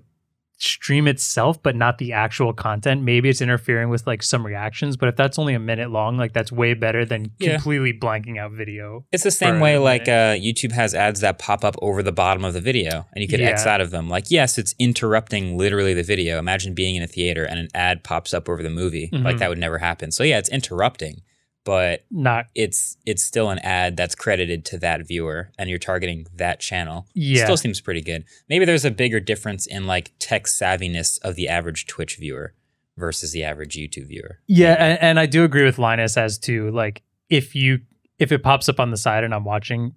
[0.62, 3.03] stream itself, but not the actual content.
[3.03, 6.33] Maybe it's interfering with like some reactions, but if that's only a minute long, like
[6.33, 7.55] that's way better than Yeah.
[7.55, 9.05] completely blanking out video.
[9.12, 12.44] It's the same way like uh, YouTube has ads that pop up over the bottom
[12.44, 14.09] of the video and you could X out of them.
[14.09, 16.38] Like, yes, it's interrupting literally the video.
[16.38, 19.09] Imagine being in a theater and an ad pops up over the movie.
[19.12, 19.38] Like Mhm.
[19.40, 20.12] that would never happen.
[20.12, 21.22] So yeah, it's interrupting,
[21.64, 26.27] but Not it's it's still an ad that's credited to that viewer and you're targeting
[26.35, 27.07] that channel.
[27.14, 27.44] yeah.
[27.44, 28.25] Still seems pretty good.
[28.48, 32.55] Maybe there's a bigger difference in like tech savviness of the average Twitch viewer
[32.96, 34.40] versus the average YouTube viewer.
[34.46, 37.81] Yeah, and, and I do agree with Linus as to like if you
[38.18, 39.94] if it pops up on the side and I'm watching,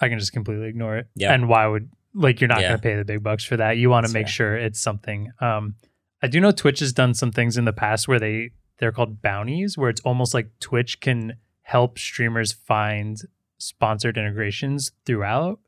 [0.00, 1.06] I can just completely ignore it.
[1.14, 1.32] Yeah.
[1.32, 2.68] And why would like you're not Yeah.
[2.68, 3.76] going to pay the big bucks for that?
[3.78, 4.32] You want to make fair.
[4.32, 5.30] sure it's something.
[5.40, 5.74] Um,
[6.22, 9.22] I do know Twitch has done some things in the past where they they're called
[9.22, 13.18] bounties, where it's almost like Twitch can help streamers find
[13.58, 15.58] sponsored integrations throughout.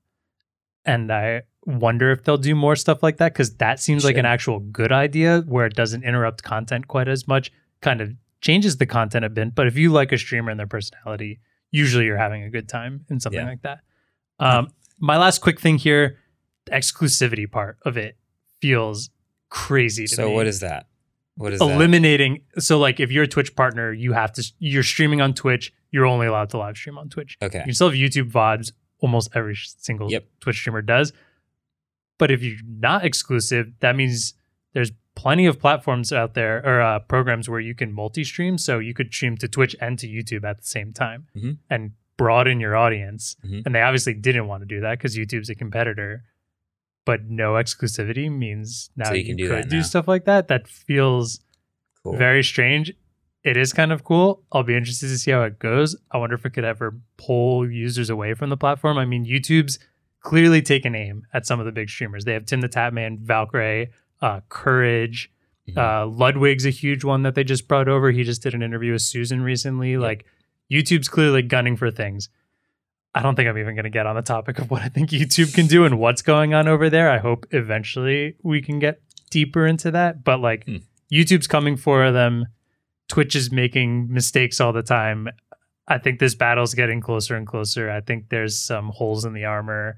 [0.85, 4.25] And I wonder if they'll do more stuff like that because that seems like an
[4.27, 7.51] actual good idea where it doesn't interrupt content quite as much.
[7.81, 9.55] Kind of changes the content a bit.
[9.55, 11.41] But if you like a streamer and their personality,
[11.71, 13.49] usually you're having a good time in something Yeah.
[13.49, 13.81] like that.
[14.39, 14.69] Um,
[14.99, 16.19] my last quick thing here,
[16.67, 18.17] the exclusivity part of it
[18.61, 19.11] feels
[19.51, 20.87] crazy to So me what is that?
[21.39, 21.71] What is that?
[21.71, 25.73] eliminating so like if you're a twitch partner you have to you're streaming on twitch
[25.91, 27.63] you're only allowed to live stream on twitch Okay.
[27.67, 30.25] you still have youtube vods almost every single Yep.
[30.41, 31.13] twitch streamer does
[32.19, 34.35] but if you're not exclusive that means
[34.75, 38.95] there's plenty of platforms out there or uh, programs where you can multi-stream so you
[38.95, 41.59] could stream to twitch and to youtube at the same time Mhm.
[41.71, 43.63] and broaden your audience Mhm.
[43.65, 46.25] and they obviously didn't want to do that because youtube's a competitor
[47.09, 50.49] but no exclusivity means now So you you, can do could do stuff like that
[50.49, 51.41] that feels
[52.03, 52.17] Cool.
[52.17, 52.93] very strange.
[53.45, 54.43] It is kind of cool.
[54.53, 55.97] I'll be interested to see how it goes.
[56.11, 58.99] I wonder if it could ever pull users away from the platform.
[58.99, 59.79] I mean, YouTube's
[60.21, 62.25] clearly taken aim at some of the big streamers.
[62.27, 63.89] They have Tim the Tatman, Valkyrae,
[64.21, 65.31] uh, Courage,
[65.69, 65.77] Mhm.
[65.79, 68.11] uh, Ludwig's a huge one that they just brought over.
[68.11, 69.97] He just did an interview with Susan recently.
[69.97, 70.27] Like,
[70.71, 72.29] YouTube's clearly gunning for things.
[73.15, 75.11] I don't think I'm even going to get on the topic of what I think
[75.11, 77.11] YouTube can do and what's going on over there.
[77.11, 80.23] I hope eventually we can get deeper into that.
[80.25, 80.77] But like, Hmm.
[81.13, 82.47] YouTube's coming for them.
[83.09, 85.29] Twitch is making mistakes all the time.
[85.87, 87.91] I think this battle's getting closer and closer.
[87.91, 89.97] I think there's some holes in the armor.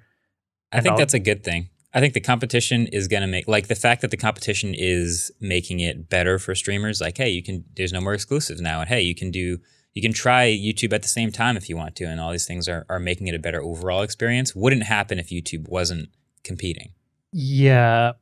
[0.71, 1.69] I think I'll- that's a good thing.
[1.93, 5.33] I think the competition is going to make like the fact that the competition is
[5.41, 7.01] making it better for streamers.
[7.01, 7.65] Like, hey, you can.
[7.75, 9.59] There's no more exclusives now, and hey, you can do
[9.95, 12.47] You can try YouTube at the same time if you want to, and all these
[12.47, 14.55] things are, are making it a better overall experience.
[14.55, 16.11] Wouldn't happen if YouTube wasn't
[16.45, 16.93] competing.
[17.33, 18.13] Yeah,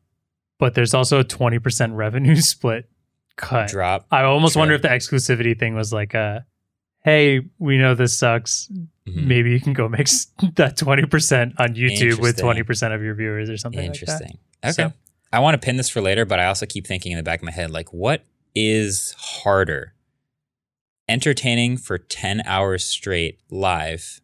[0.59, 2.88] but there's also a 20% revenue split
[3.37, 3.68] cut.
[3.68, 4.07] Drop.
[4.11, 6.46] I almost wonder if the exclusivity thing was like a,
[7.04, 8.68] hey, we know this sucks.
[9.07, 9.24] Mhm.
[9.26, 10.07] Maybe you can go make
[10.57, 14.02] that 20% on YouTube with 20% of your viewers or something like that.
[14.22, 14.38] Interesting.
[14.64, 14.72] Okay.
[14.72, 14.92] So-
[15.31, 17.40] I want to pin this for later, but I also keep thinking in the back
[17.40, 19.92] of my head, like, what is harder?
[21.09, 24.21] Entertaining for 10 hours straight live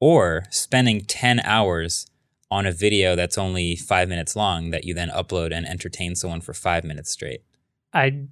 [0.00, 2.06] or spending 10 hours
[2.50, 6.40] on a video that's only five minutes long that you then upload and entertain someone
[6.40, 7.42] for five minutes straight?
[7.92, 8.26] I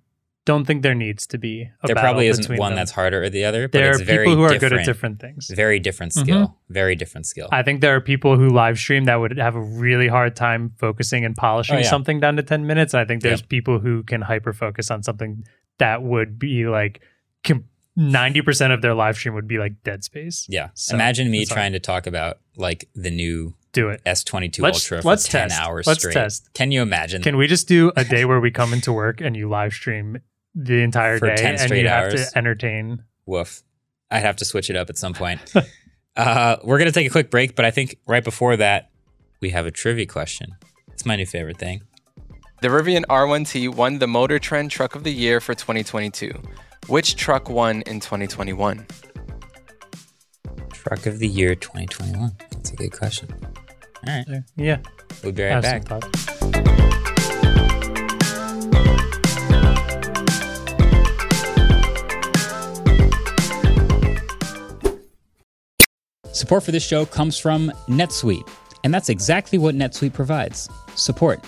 [0.46, 2.76] don't think there needs to be a there probably isn't one them.
[2.76, 4.84] that's harder or the other, but There it's are very people who are good at
[4.84, 5.50] different things.
[5.54, 6.20] Very different Mhm.
[6.20, 6.58] skill.
[6.68, 7.48] Very different skill.
[7.52, 10.72] I think there are people who live stream that would have a really hard time
[10.78, 11.88] focusing and polishing Oh, yeah.
[11.90, 12.94] something down to 10 minutes.
[12.94, 13.48] I think there's Yep.
[13.48, 15.44] people who can hyper focus on something
[15.78, 17.00] that would be like
[17.44, 17.64] com-
[17.98, 20.46] 90% of their live stream would be like dead space.
[20.48, 20.68] yeah.
[20.74, 21.56] So, Imagine me it's hard.
[21.56, 24.00] trying to talk about like the new Do it.
[24.04, 25.60] S22 Let's- Ultra for let's 10 test.
[25.60, 26.14] hours Let's straight.
[26.14, 26.48] test.
[26.54, 27.22] Can you imagine?
[27.22, 30.18] Can we just do a day where we come into work and you live stream
[30.54, 32.30] the entire For day 10 and straight you have hours?
[32.30, 33.02] to entertain?
[33.26, 33.62] Woof.
[34.10, 35.40] I'd have to switch it up at some point.
[36.16, 38.90] uh, we're going to take a quick break, but I think right before that,
[39.40, 40.56] we have a trivia question.
[40.92, 41.82] It's my new favorite thing.
[42.60, 46.32] The Rivian R1T won the Motor Trend Truck of the Year for 2022.
[46.86, 48.86] Which truck won in 2021?
[50.72, 52.32] Truck of the year 2021.
[52.50, 53.28] That's a good question.
[54.06, 54.42] All right.
[54.56, 54.78] Yeah.
[55.22, 55.84] We'll be right have back.
[66.32, 68.48] Support for this show comes from NetSuite,
[68.82, 71.44] and that's exactly what NetSuite provides support.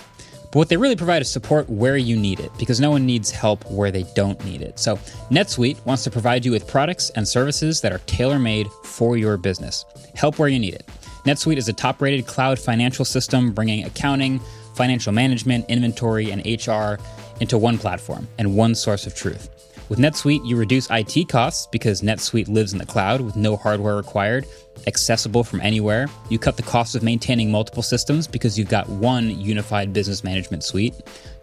[0.52, 3.30] But what they really provide is support where you need it, because no one needs
[3.30, 4.78] help where they don't need it.
[4.78, 4.96] So,
[5.30, 9.38] NetSuite wants to provide you with products and services that are tailor made for your
[9.38, 9.86] business.
[10.14, 10.86] Help where you need it.
[11.24, 14.40] NetSuite is a top rated cloud financial system bringing accounting,
[14.74, 17.02] financial management, inventory, and HR
[17.40, 19.48] into one platform and one source of truth.
[19.88, 23.96] With NetSuite, you reduce IT costs because NetSuite lives in the cloud with no hardware
[23.96, 24.46] required,
[24.86, 26.08] accessible from anywhere.
[26.28, 30.64] You cut the cost of maintaining multiple systems because you've got one unified business management
[30.64, 30.94] suite.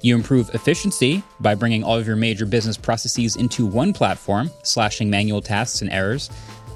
[0.02, 5.10] You improve efficiency by bringing all of your major business processes into one platform, slashing
[5.10, 6.30] manual tasks and errors.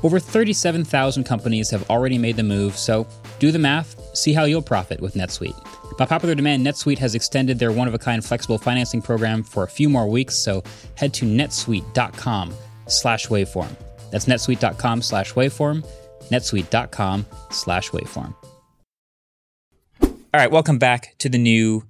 [0.03, 3.07] Over 37,000 companies have already made the move, so
[3.39, 5.55] do the math, see how you'll profit with NetSuite.
[5.97, 10.07] By popular demand, NetSuite has extended their one-of-a-kind flexible financing program for a few more
[10.07, 10.61] weeks, so
[10.95, 12.53] head to netsuite.com
[12.87, 13.73] slash waveform.
[14.11, 15.85] That's netsuite.com slash waveform,
[16.29, 18.33] netsuite.com slash waveform.
[20.01, 21.83] All right, welcome back to the new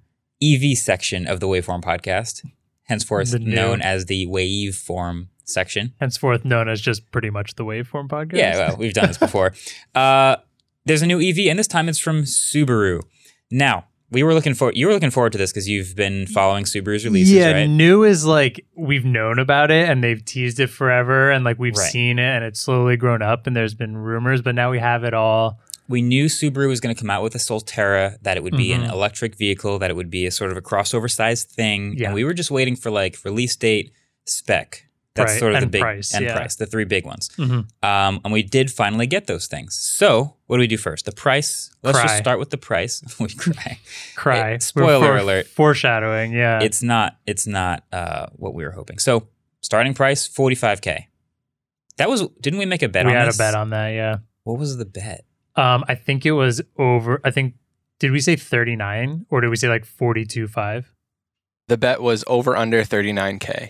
[0.44, 2.46] EV section of the Waveform podcast,
[2.84, 5.94] henceforth known as the Waveform section.
[6.00, 8.34] Henceforth known as just pretty much the Waveform podcast.
[8.38, 9.54] Yeah, well, we've done this before.
[9.96, 10.38] uh,
[10.86, 13.02] there's a new EV, and this time it's from Subaru.
[13.50, 16.64] Now, we were looking for you were looking forward to this because you've been following
[16.64, 17.66] Subaru's releases, yeah, right?
[17.68, 21.76] new is like we've known about it and they've teased it forever and like we've
[21.76, 21.92] Right.
[21.92, 25.04] seen it and it's slowly grown up and there's been rumors, but now we have
[25.04, 25.60] it all.
[25.90, 28.72] We knew Subaru was going to come out with a Solterra, that it would be
[28.72, 28.92] an Mhm.
[28.94, 32.06] electric vehicle, that it would be a sort of a crossover sized thing, Yeah.
[32.08, 33.92] and we were just waiting for like release date,
[34.26, 34.86] spec.
[35.16, 36.36] That's Right, sort of the big price, and yeah.
[36.36, 37.30] price, the three big ones.
[37.38, 37.68] Mhm.
[37.84, 39.76] Um, and we did finally get those things.
[39.76, 41.06] So, what do we do first?
[41.06, 41.70] The price.
[41.84, 43.04] Let's just start with the price.
[43.20, 43.78] we cry.
[44.16, 44.54] Cry.
[44.54, 45.48] Eh, spoiler We're alert.
[45.48, 46.34] Foreshadowing.
[46.34, 46.62] Yeah.
[46.64, 48.98] it's not it's not uh, what we were hoping.
[48.98, 49.28] So
[49.62, 51.10] starting price forty five k.
[51.98, 53.36] That was didn't we make a bet we on had this?
[53.36, 53.90] a bet on that.
[53.90, 54.18] Yeah.
[54.46, 55.26] what was the bet?
[55.56, 57.22] Um, I think it was over.
[57.24, 57.54] I think
[58.00, 60.92] did we say thirty nine or did we say like forty two five?
[61.68, 63.70] The bet was over under 39K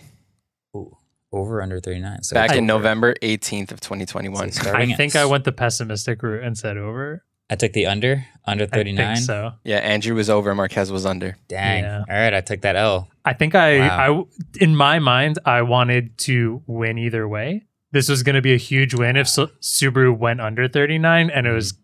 [1.34, 2.22] over under thirty nine.
[2.22, 2.66] So back in over.
[2.66, 4.52] November 18th of 2021.
[4.52, 7.24] So I think I went the pessimistic route and said over.
[7.50, 9.16] I took the under under I thirty nine.
[9.16, 9.52] think so.
[9.64, 11.36] yeah, Andrew was over, Marques was under.
[11.48, 11.82] Dang.
[11.84, 11.98] Yeah.
[12.08, 13.08] All right, I took that L.
[13.24, 14.26] I think I, Wow.
[14.60, 17.64] I, in my mind, I wanted to win either way.
[17.92, 21.46] This was going to be a huge win if Su- Subaru went under 39, and
[21.46, 21.74] it was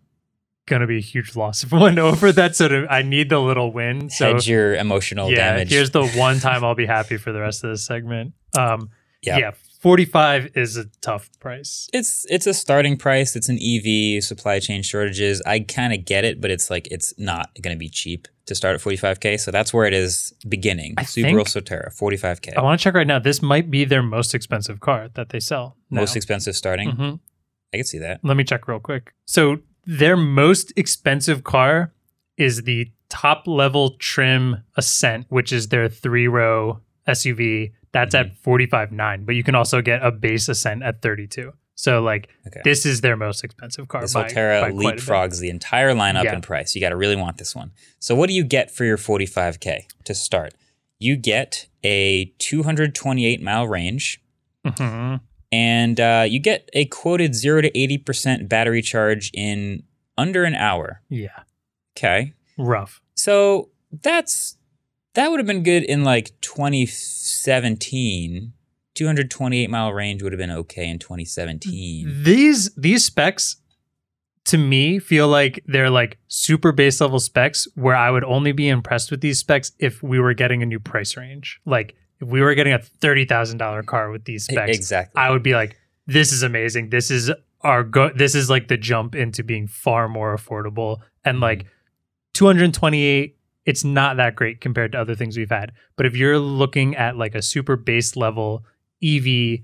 [0.67, 2.57] going to be a huge loss if it went over that.
[2.57, 4.11] sort of, I need the little win.
[4.11, 5.71] So Hedge your emotional yeah, damage.
[5.71, 8.33] here's the one time I'll be happy for the rest of this segment.
[8.59, 8.91] Um,
[9.23, 9.39] Yeah.
[9.39, 11.89] yeah, 45 is a tough price.
[11.93, 13.37] it's it's a starting price.
[13.37, 15.43] It's an EV supply chain shortages.
[15.47, 18.55] I kind of get it, but it's like it's not going to be cheap to
[18.55, 19.39] start at 45k.
[19.41, 20.95] So that's where it is beginning.
[20.99, 22.57] I Subaru Solterra 45k.
[22.57, 23.19] I want to check right now.
[23.19, 25.77] This might be their most expensive car that they sell.
[25.91, 26.01] now.
[26.01, 26.91] Most expensive starting.
[26.93, 27.21] Mhm.
[27.73, 28.21] I can see that.
[28.25, 29.13] Let me check real quick.
[29.27, 31.93] So their most expensive car
[32.37, 38.31] is the top level trim Ascent, which is their three row SUV, That's Mm-hmm.
[38.31, 38.43] at
[38.93, 41.53] 45.9, but you can also get a base Ascent at 32.
[41.75, 42.61] So like Okay.
[42.63, 44.03] this is their most expensive car.
[44.03, 45.03] This by, Solterra by quite a bit.
[45.05, 46.35] leapfrogs the entire lineup Yeah.
[46.35, 46.75] in price.
[46.75, 47.71] You got to really want this one.
[47.99, 50.53] So, what do you get for your 45K to start?
[50.99, 54.21] You get a 228 mile range,
[54.67, 55.21] Mhm.
[55.51, 59.83] and uh, you get a quoted 0 to 80% battery charge in
[60.19, 61.01] under an hour.
[61.09, 61.31] Yeah,
[61.97, 62.35] Okay.
[62.59, 63.01] rough.
[63.15, 64.57] So, that's
[65.15, 68.53] that would have been good in like 2017.
[68.95, 72.23] 228 mile range would have been okay in 2017.
[72.23, 73.57] These these specs
[74.45, 78.69] to me feel like they're like super base level specs where I would only be
[78.69, 81.61] impressed with these specs if we were getting a new price range.
[81.65, 85.21] Like if we were getting a thirty thousand dollar car with these specs, Exactly.
[85.21, 86.91] I would be like, this is amazing.
[86.91, 87.31] This is
[87.63, 88.11] our go.
[88.15, 91.69] This is like the jump into being far more affordable and like mm-hmm.
[92.35, 93.37] 228.
[93.67, 95.73] It's not that great compared to other things we've had.
[95.97, 98.65] But if you're looking at like a super base level
[99.03, 99.61] EV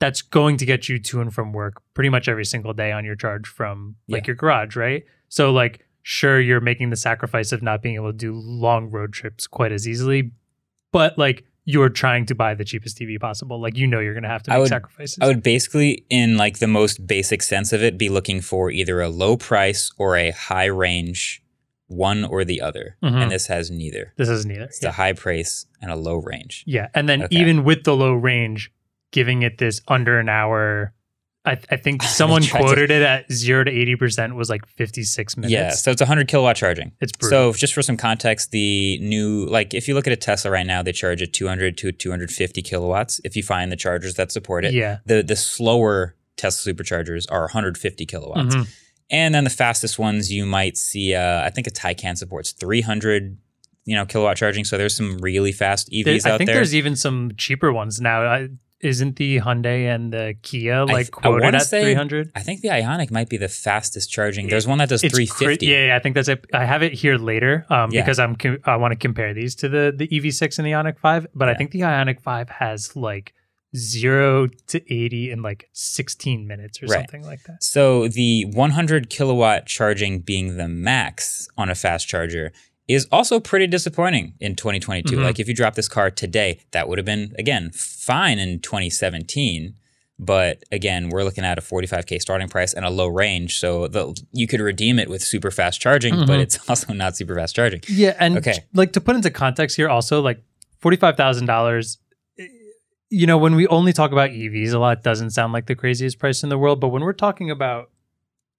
[0.00, 3.04] that's going to get you to and from work pretty much every single day on
[3.04, 4.28] your charge from like Yeah.
[4.28, 5.04] your garage, right?
[5.28, 9.12] So like sure you're making the sacrifice of not being able to do long road
[9.12, 10.32] trips quite as easily,
[10.92, 13.60] but like you're trying to buy the cheapest TV possible.
[13.60, 15.18] Like you know you're going to have to I make would- sacrifices.
[15.20, 19.00] I would basically, in like the most basic sense of it, be looking for either
[19.00, 21.41] a low price or a high range,
[21.92, 22.96] one or the other.
[23.02, 23.22] Mhm.
[23.22, 24.12] And this has neither.
[24.16, 24.64] this is neither.
[24.64, 24.88] It's Yeah.
[24.88, 26.64] a high price and a low range.
[26.66, 27.36] Yeah, and then Okay.
[27.36, 28.72] even with the low range,
[29.12, 30.92] giving it this under an hour.
[31.44, 34.64] I, I think someone tried to- quoted it at zero to eighty percent was like
[34.66, 35.52] fifty six minutes.
[35.52, 36.92] Yeah, so it's 100 kilowatt charging.
[37.00, 37.52] it's brutal.
[37.52, 40.64] So just for some context, the new like if you look at a Tesla right
[40.66, 43.20] now, they charge at 200 to 250 kilowatts.
[43.24, 47.42] If you find the chargers that support it, yeah, the the slower Tesla superchargers are
[47.42, 48.68] 150 kilowatts, Mhm.
[49.12, 51.14] And then the fastest ones you might see.
[51.14, 53.36] Uh, I think a Taycan supports 300,
[53.84, 54.64] you know, kilowatt charging.
[54.64, 56.56] So there's some really fast EVs out There- I think there.
[56.56, 58.22] there's even some cheaper ones now.
[58.24, 58.48] I,
[58.80, 62.32] isn't the Hyundai and the Kia like th- quoted at say- three hundred?
[62.34, 64.48] I think the Ioniq might be the fastest charging.
[64.48, 65.66] There's one that does It's 350.
[65.66, 66.44] cra- yeah, yeah, I think that's it.
[66.52, 68.00] I have it here later um, Yeah.
[68.02, 70.98] because I'm com- I want to compare these to the the EV6 and the Ioniq
[70.98, 73.34] 5, but I think the Ioniq 5 has like
[73.76, 76.98] 0 to 80 in like 16 minutes or Right.
[77.00, 77.62] something like that.
[77.62, 82.52] So the 100 kilowatt charging being the max on a fast charger
[82.88, 85.16] is also pretty disappointing in 2022.
[85.16, 85.22] Mhm.
[85.24, 89.74] Like if you drop this car today, that would have been again fine in 2017.
[90.18, 94.14] But again, we're looking at a 45k starting price and a low range, so the,
[94.32, 96.42] you could redeem it with super fast charging, but Mhm.
[96.42, 97.80] it's also not super fast charging.
[97.88, 98.58] Yeah, and Okay.
[98.74, 100.40] like to put into context here, also like
[100.80, 101.98] forty five thousand dollars.
[103.12, 106.18] You know, when we only talk about EVs, a lot doesn't sound like the craziest
[106.18, 106.80] price in the world.
[106.80, 107.90] But when we're talking about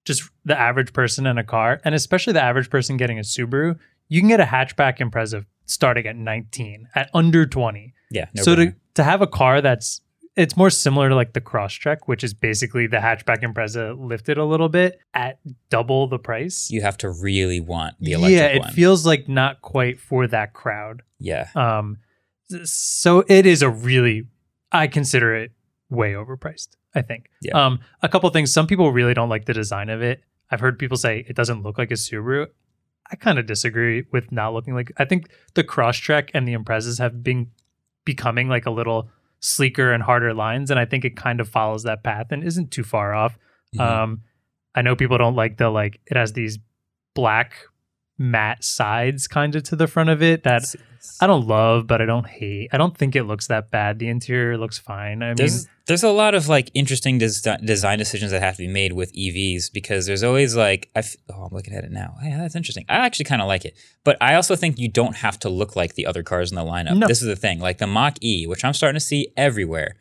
[0.04, 3.78] just the average person in a car, and especially the average person getting a Subaru,
[4.08, 7.94] you can get a hatchback Impreza starting at nineteen, at under twenty.
[8.10, 8.26] Yeah.
[8.34, 10.00] No so to to have a car that's
[10.36, 14.44] it's more similar to like the Crosstrek, which is basically the hatchback Impreza lifted a
[14.44, 15.38] little bit at
[15.70, 16.70] double the price.
[16.70, 18.72] you have to really want the electric yeah, it one.
[18.72, 21.02] feels like not quite for that crowd.
[21.18, 21.48] yeah.
[21.54, 21.98] Um,
[22.64, 24.26] so it is a really,
[24.74, 25.52] I consider it
[25.88, 26.76] way overpriced.
[26.94, 27.28] I think.
[27.42, 27.54] Yeah.
[27.66, 28.52] Um, a couple things.
[28.52, 30.22] Some people really don't like the design of it.
[30.50, 32.46] I've heard people say it doesn't look like a Subaru.
[33.10, 34.92] I kind of disagree with not looking like.
[34.96, 37.50] I think the Crosstrek and the Imprezas have been
[38.04, 39.08] becoming like a little
[39.40, 42.70] sleeker and harder lines, and I think it kind of follows that path and isn't
[42.70, 43.36] too far off.
[43.76, 43.80] Mhm.
[43.80, 44.22] Um,
[44.74, 46.58] I know people don't like the like it has these
[47.14, 47.54] black
[48.18, 50.62] matte sides kind of to the front of it that
[51.20, 52.70] I don't love, but I don't hate.
[52.72, 53.98] I don't think it looks that bad.
[53.98, 55.22] The interior looks fine.
[55.22, 58.62] I mean, there's there's a lot of like interesting des- design decisions that have to
[58.62, 61.90] be made with EVs because there's always like I f- oh I'm looking at it
[61.92, 64.88] now yeah that's interesting I actually kind of like it but I also think you
[64.88, 67.06] don't have to look like the other cars in the lineup No.
[67.06, 69.96] this is the thing like the Mach E which I'm starting to see everywhere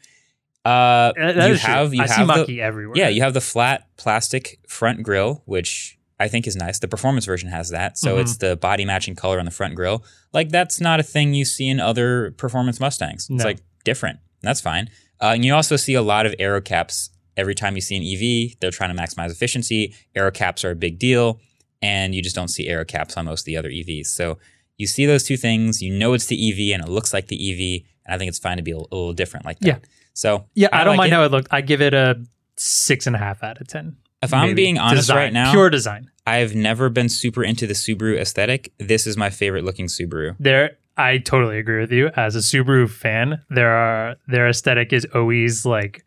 [0.63, 1.58] uh that- you true.
[1.58, 2.95] have you I have the, Mach-E everywhere.
[2.97, 7.26] yeah you have the flat plastic front grille which I think is nice the performance
[7.26, 8.22] version has that so Mhm.
[8.22, 10.00] it's the body matching color on the front grille
[10.38, 14.62] like that's not a thing you see in other performance Mustangs it's like different that's
[14.62, 14.90] fine
[15.22, 18.04] uh, and you also see a lot of aero caps every time you see an
[18.04, 18.56] EV.
[18.60, 19.94] They're trying to maximize efficiency.
[20.16, 21.39] Aero caps are a big deal,
[21.82, 24.08] and you just don't see aero caps on most of the other EVs.
[24.08, 24.38] So
[24.78, 25.82] you see those two things.
[25.82, 27.86] You know it's the EV, and it looks like the EV.
[28.06, 29.68] And I think it's fine to be a, a little different like that.
[29.68, 29.78] Yeah.
[30.14, 30.68] So yeah.
[30.74, 31.16] I, don't like mind it.
[31.16, 31.47] how it looked.
[31.52, 32.22] I give it a
[32.58, 33.95] six and a half out of ten.
[34.24, 36.09] If I'm being honest Design, right now, pure design.
[36.26, 38.71] I've never been super into the Subaru aesthetic.
[38.80, 40.36] This is my favorite looking Subaru.
[40.39, 42.09] There, I totally agree with you.
[42.15, 46.05] As a Subaru fan, there are their aesthetic is always like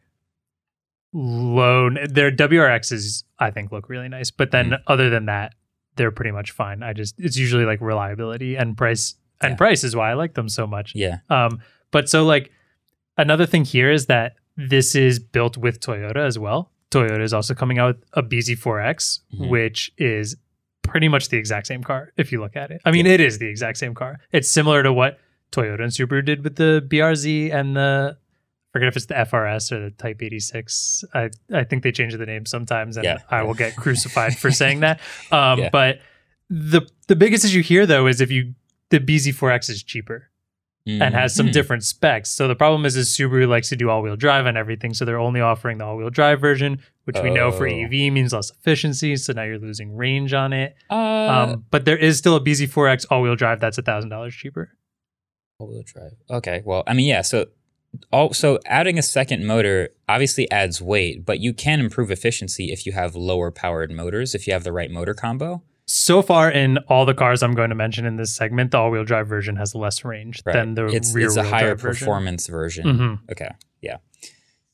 [1.12, 1.90] low.
[1.90, 4.82] Their WRXs, I think, look really nice, but then Mm-hmm.
[4.92, 5.54] other than that,
[5.96, 6.82] they're pretty much fine.
[6.82, 9.56] I just it's usually like reliability and price, and Yeah.
[9.56, 10.92] price is why I like them so much.
[10.94, 11.18] Yeah.
[11.30, 11.60] Um,
[11.90, 12.50] but so like
[13.18, 16.70] Another thing here is that this is built with Toyota as well.
[16.91, 19.49] Toyota is also coming out with a BZ4X, Mhm.
[19.49, 20.37] which is
[20.82, 22.80] pretty much the exact same car if you look at it.
[22.84, 24.20] I mean, it is the exact same car.
[24.32, 25.18] It's similar to what
[25.53, 29.72] Toyota and Subaru did with the BRZ and the I forget if it's the FRS
[29.72, 31.03] or the Type 86.
[31.14, 33.18] I I think they change the name sometimes, and Yeah.
[33.30, 35.01] I will get crucified for saying that.
[35.32, 35.68] Um, Yeah.
[35.72, 36.01] But
[36.51, 38.55] the the biggest issue here though is if you
[38.91, 40.28] the BZ4X is cheaper
[40.87, 41.53] and has some Mhm.
[41.53, 42.30] different specs.
[42.30, 45.05] So the problem is, is Subaru likes to do all wheel drive and everything, so
[45.05, 47.72] they're only offering the all wheel drive version, which we know for Oh.
[47.72, 49.16] EV means less efficiency.
[49.16, 50.76] So now you're losing range on it.
[50.89, 54.34] Uh, Um, but there is still a BZ4X all wheel drive that's a thousand dollars
[54.34, 54.70] cheaper.
[55.59, 56.12] all-wheel drive.
[56.30, 56.61] Okay.
[56.66, 57.22] Well, I mean, yeah.
[57.22, 57.47] So,
[58.12, 62.84] all, so adding a second motor obviously adds weight, but you can improve efficiency if
[62.84, 64.34] you have lower powered motors.
[64.34, 65.62] If you have the right motor combo.
[65.89, 68.91] So far in all the cars I'm going to mention in this segment, the all
[68.91, 70.53] wheel drive version has less range Right.
[70.53, 72.05] than the it's rear it's a higher drive version.
[72.07, 72.87] performance version.
[72.87, 73.30] Mhm.
[73.30, 73.51] Okay.
[73.80, 73.99] Yeah.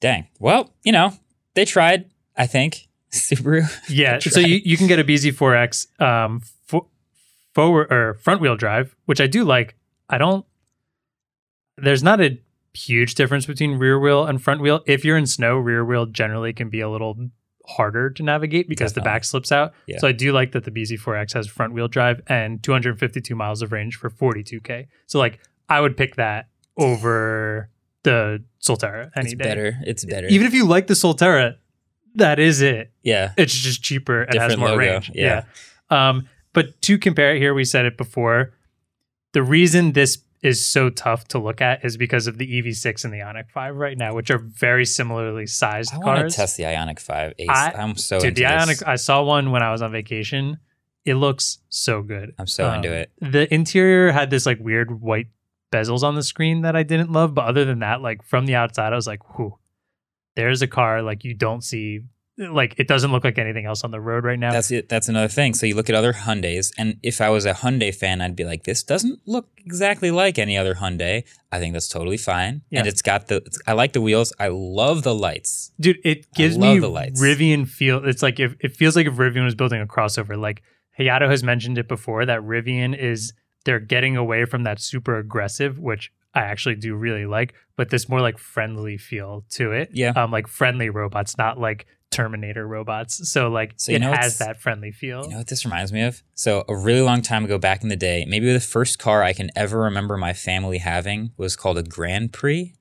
[0.00, 0.26] Dang.
[0.40, 1.12] Well, you know,
[1.54, 2.06] they tried.
[2.36, 3.62] I think Subaru.
[3.90, 6.88] Yeah, so you, you can get a BZ4X um, fo-
[7.54, 9.76] forward or front wheel drive, which I do like.
[10.08, 10.46] I don't.
[11.76, 12.38] There's not a
[12.74, 14.80] huge difference between rear wheel and front wheel.
[14.86, 17.28] If you're in snow, rear wheel generally can be a little
[17.76, 19.72] harder to navigate because the back slips out.
[19.86, 19.98] Yeah.
[19.98, 23.72] So I do like that the BZ4X has front wheel drive and 252 miles of
[23.72, 24.86] range for 42k.
[25.06, 27.70] So like I would pick that over
[28.02, 29.44] the Solterra any it's day.
[29.44, 29.78] better.
[29.84, 30.26] It's better.
[30.28, 31.56] Even if you like the Solterra,
[32.14, 33.32] that is it yeah.
[33.38, 35.10] it's just cheaper and has more logo, range.
[35.14, 35.44] yeah.
[35.90, 36.08] Yeah.
[36.08, 38.52] Um, but to compare it here, we said it before.
[39.32, 43.12] The reason this is so tough to look at is because of the EV6 and
[43.14, 46.02] the Ioniq 5 right now, which are very similarly sized cars.
[46.02, 47.34] I want to test the Ioniq 5.
[47.38, 47.48] Ace.
[47.48, 48.80] I, I'm so Dude, into the this.
[48.82, 50.58] Ioniq, I saw one when I was on vacation.
[51.04, 52.34] It looks so good.
[52.38, 53.12] I'm so into Um, it.
[53.20, 55.28] The interior had this like weird white
[55.72, 58.54] bezels on the screen that I didn't love, but other than that, like from the
[58.56, 59.58] outside, I was like, "Whew,
[60.36, 62.00] there's a car like you don't see.
[62.50, 64.88] Like it doesn't look like anything else on the road right now." That's it.
[64.88, 65.54] That's another thing.
[65.54, 68.44] So you look at other Hyundai's, and if I was a Hyundai fan, I'd be
[68.44, 72.80] like, "This doesn't look exactly like any other Hyundai." I think that's totally fine, Yeah.
[72.80, 73.36] and it's got the.
[73.36, 74.32] It's, I like the wheels.
[74.40, 75.72] I love the lights.
[75.78, 77.20] Dude, it gives me the lights.
[77.22, 78.04] Rivian feel.
[78.04, 80.38] It's like if it feels like if Rivian was building a crossover.
[80.40, 80.62] Like
[80.98, 83.32] Hayato has mentioned it before that Rivian is
[83.64, 88.08] they're getting away from that super aggressive, which I actually do really like, but this
[88.08, 89.90] more like friendly feel to it.
[89.92, 90.10] Yeah.
[90.16, 93.30] Um, like friendly robots, not like Terminator robots.
[93.30, 95.24] So like So you it know has that friendly feel.
[95.24, 96.22] You know what this reminds me of?
[96.34, 99.32] So a really long time ago, back in the day, maybe the first car I
[99.32, 102.74] can ever remember my family having was called a Grand Prix,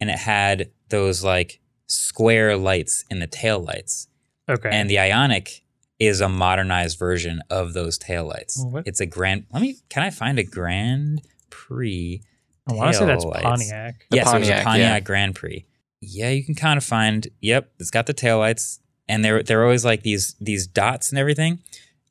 [0.00, 4.08] and it had those like square lights in the tail lights.
[4.48, 4.70] okay.
[4.72, 5.60] And the Ioniq
[5.98, 8.64] is a modernized version of those taillights.
[8.70, 8.86] What?
[8.86, 9.46] It's a Grand.
[9.52, 9.76] Let me.
[9.88, 12.22] Can I find a Grand Prix?
[12.68, 13.42] I want to say that's taillights?
[13.42, 14.06] Pontiac.
[14.10, 15.00] The yes, it was a Pontiac, Pontiac yeah.
[15.00, 15.66] Grand Prix.
[16.08, 17.26] Yeah, you can kind of find.
[17.40, 18.78] Yep, it's got the taillights,
[19.08, 21.60] and they're they're always like these these dots and everything.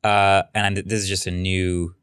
[0.04, 1.96] Uh, and this is just a new,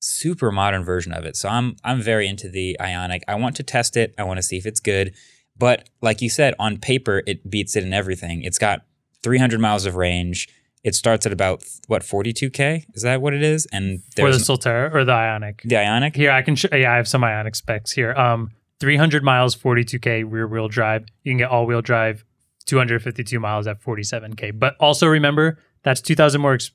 [0.00, 1.36] super modern version of it.
[1.36, 3.22] So I'm I'm very into the Ioniq.
[3.26, 4.14] I want to test it.
[4.18, 5.14] I want to see if it's good.
[5.58, 8.42] But like you said, on paper, it beats it in everything.
[8.42, 8.82] It's got
[9.22, 10.48] 300 miles of range.
[10.84, 12.84] It starts at about what 42k.
[12.94, 13.66] Is that what it is?
[13.72, 15.62] And For the Solterra or the Ioniq.
[15.62, 16.14] the Ioniq.
[16.14, 16.54] Here, I can.
[16.54, 18.12] Sh- yeah, I have some Ioniq specs here.
[18.12, 18.50] Um,
[18.80, 21.06] 300 miles, 42k rear wheel drive.
[21.24, 22.24] You can get all wheel drive,
[22.66, 24.58] 252 miles at 47k.
[24.58, 26.70] But also remember that's 2,000 more ex-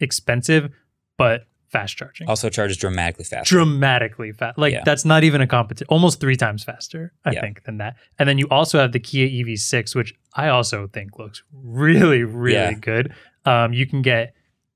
[0.00, 0.70] expensive,
[1.16, 2.28] but fast charging.
[2.28, 3.56] Also charges dramatically faster.
[3.56, 4.56] Dramatically fast.
[4.58, 4.82] Like Yeah.
[4.84, 5.86] that's not even a competition.
[5.90, 7.40] Almost three times faster, I Yeah.
[7.40, 7.96] think, than that.
[8.18, 12.54] And then you also have the Kia EV6, which I also think looks really, really
[12.54, 12.72] Yeah.
[12.74, 13.12] good.
[13.44, 14.34] Um, you can get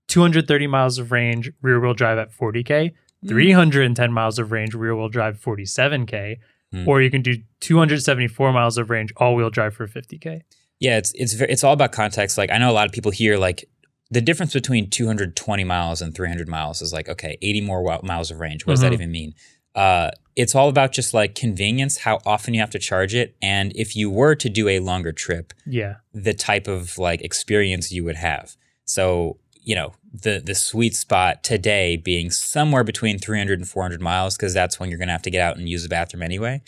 [0.09, 2.93] 230 miles of range, rear wheel drive at 40k.
[3.25, 3.29] Mm.
[3.29, 6.39] 310 miles of range, rear wheel drive 47k,
[6.73, 6.87] Hmm.
[6.89, 10.43] or you can do 274 miles of range, all wheel drive for 50k.
[10.81, 12.37] Yeah, it's it's it's all about context.
[12.39, 13.69] Like I know a lot of people hear like
[14.11, 18.39] the difference between 220 miles and 300 miles is like okay, 80 more miles of
[18.39, 18.67] range.
[18.67, 18.95] What does that Mhm.
[18.95, 19.35] even mean?
[19.75, 23.73] Uh, it's all about just like convenience, how often you have to charge it, and
[23.75, 28.05] if you were to do a longer trip, Yeah, the type of like experience you
[28.05, 28.57] would have.
[28.85, 34.37] So you know the the sweet spot today being somewhere between 300 and 400 miles
[34.37, 36.63] because that's when you're gonna have to get out and use the bathroom anyway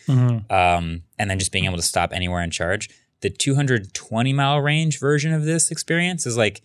[0.50, 2.90] um, and then just being able to stop anywhere and charge.
[3.22, 6.62] The 220 mile range version of this experience is like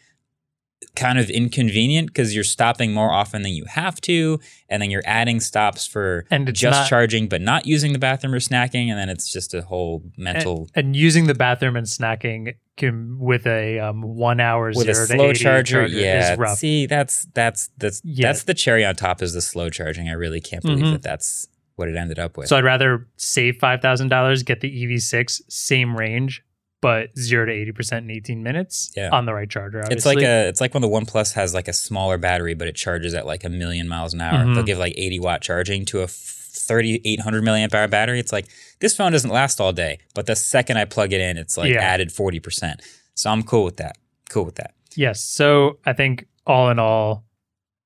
[0.95, 5.03] kind of inconvenient because you're stopping more often than you have to, and then you're
[5.05, 8.97] adding stops for And just not- charging but not using the bathroom or snacking, and
[8.99, 10.69] then it's just a whole mental.
[10.75, 14.93] and, and using the bathroom and snacking can with a um, one hour with a
[14.93, 16.33] zero to slow 80 charger, yeah.
[16.33, 16.57] is rough.
[16.57, 18.27] See, that's that's that's Yeah.
[18.27, 20.09] that's the cherry on top is the slow charging.
[20.09, 20.91] I really can't believe Mhm.
[20.93, 22.47] that that's what it ended up with.
[22.49, 26.43] So I'd rather save five thousand dollars, get the EV6, same range,
[26.81, 29.09] but zero to eighty percent in eighteen minutes Yeah.
[29.11, 29.79] on the right charger.
[29.83, 29.95] Obviously.
[29.95, 32.75] It's like a it's like when the OnePlus has like a smaller battery, but it
[32.75, 34.45] charges at like a million miles an hour.
[34.45, 34.55] Mhm.
[34.55, 38.19] They'll give like 80 watt charging to a 3800 milliamp hour battery.
[38.19, 38.47] It's like
[38.79, 41.71] this phone doesn't last all day, but the second I plug it in, it's like
[41.71, 41.81] Yeah.
[41.81, 42.81] added 40%.
[43.13, 43.97] So I'm cool with that.
[44.29, 44.73] Cool with that.
[44.95, 45.23] yes.
[45.23, 47.25] So I think all in all,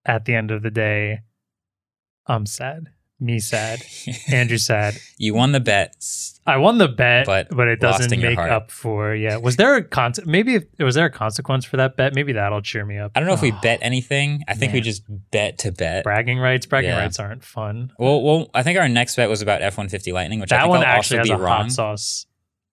[0.06, 1.22] at the end of the day,
[2.28, 2.90] I'm sad.
[3.20, 3.82] Me sad.
[4.32, 4.96] Andrew sad.
[5.18, 5.96] you won the bet.
[6.50, 9.16] I won the bet, But but, it doesn't make up for.
[9.16, 10.14] Yeah, was there a con?
[10.26, 12.14] Maybe if, was there a consequence for that bet?
[12.16, 13.12] Maybe that'll cheer me up.
[13.16, 14.44] I don't know if we Oh, bet anything.
[14.48, 16.04] I think we just bet to bet.
[16.04, 16.66] bragging rights.
[16.66, 17.00] Bragging Yeah.
[17.00, 17.92] rights aren't fun.
[17.98, 20.70] Well, well, I think our next bet was about F-150 Lightning, which I that think
[20.72, 21.62] one I'll actually has also a be wrong.
[21.64, 22.26] hot sauce.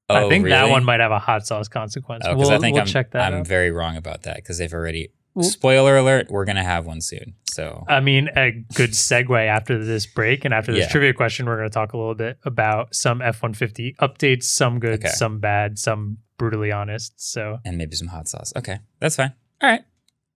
[0.08, 2.24] Oh, I think that one might have a hot sauce consequence.
[2.26, 3.46] Oh, we'll I think we'll I'm, check that I'm out.
[3.46, 5.08] very wrong about that because they've already.
[5.36, 7.34] Well- Spoiler alert: We're gonna have one soon.
[7.52, 10.88] So I mean, a good segue after this break and after this Yeah.
[10.90, 14.78] trivia question, we're going to talk a little bit about some F 150 updates, some
[14.78, 15.08] good, Okay.
[15.08, 17.14] some bad, some brutally honest.
[17.16, 18.52] So, and maybe some hot sauce.
[18.56, 19.32] Okay, that's fine.
[19.62, 19.84] All right.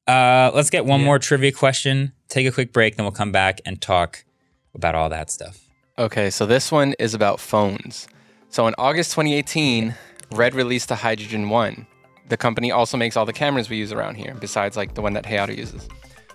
[0.07, 1.07] Uh, let's get one Yeah.
[1.07, 2.13] more trivia question.
[2.29, 4.25] Take a quick break, then we'll come back and talk
[4.75, 5.59] about all that stuff.
[5.99, 8.09] Okay, so this one is about phones.
[8.49, 9.95] So in August 2018,
[10.33, 11.87] Red released the Hydrogen One.
[12.31, 15.13] The company also makes all the cameras we use around here, besides like the one
[15.13, 15.87] that Hayato uses.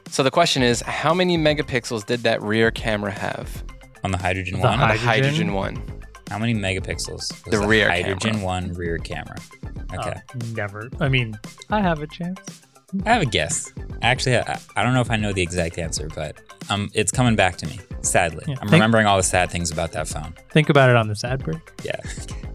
[0.09, 3.63] So the question is, how many megapixels did that rear camera have?
[4.03, 5.07] On the hydrogen The one, On the Hydrogen?
[5.07, 6.01] Hydrogen One.
[6.29, 7.31] how many megapixels?
[7.31, 8.45] Was The rear hydrogen camera.
[8.45, 9.35] one rear camera.
[9.93, 10.21] Okay, uh,
[10.53, 10.89] never.
[10.99, 11.39] I mean,
[11.71, 12.39] I have a chance.
[13.05, 13.71] I have a guess.
[14.03, 16.37] Actually, I, I don't know if I know the exact answer, but
[16.69, 17.79] um, it's coming back to me.
[18.01, 20.33] Sadly, Yeah, I'm think- remembering all the sad things about that phone.
[20.51, 21.57] Think about it on the ad break.
[21.83, 21.95] Yeah.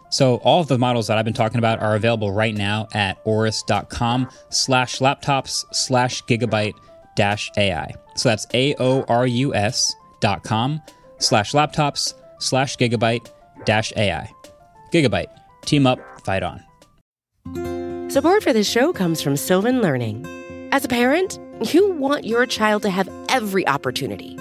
[0.11, 3.23] So all of the models that I've been talking about are available right now at
[3.25, 6.73] aorus.com slash laptops slash gigabyte
[7.15, 7.93] dash AI.
[8.15, 10.81] So that's A-O-R-U-S dot com
[11.17, 13.29] slash laptops slash gigabyte
[13.65, 14.29] dash AI.
[14.93, 15.27] Gigabyte.
[15.65, 16.61] Team up, fight on.
[18.11, 20.25] Support for this show comes from Sylvan Learning.
[20.73, 21.39] As a parent,
[21.73, 24.37] you want your child to have every opportunity,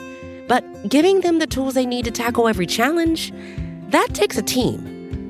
[0.48, 3.32] but giving them the tools they need to tackle every challenge,
[3.90, 4.99] that takes a team.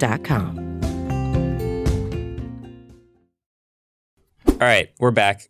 [0.00, 0.70] 29.com.
[4.48, 5.48] All right, we're back.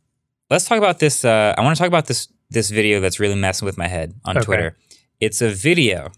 [0.51, 1.25] Let's talk about this.
[1.25, 4.15] Uh, I want to talk about this this video that's really messing with my head
[4.25, 4.45] on Okay.
[4.45, 4.77] Twitter.
[5.21, 6.11] It's a video,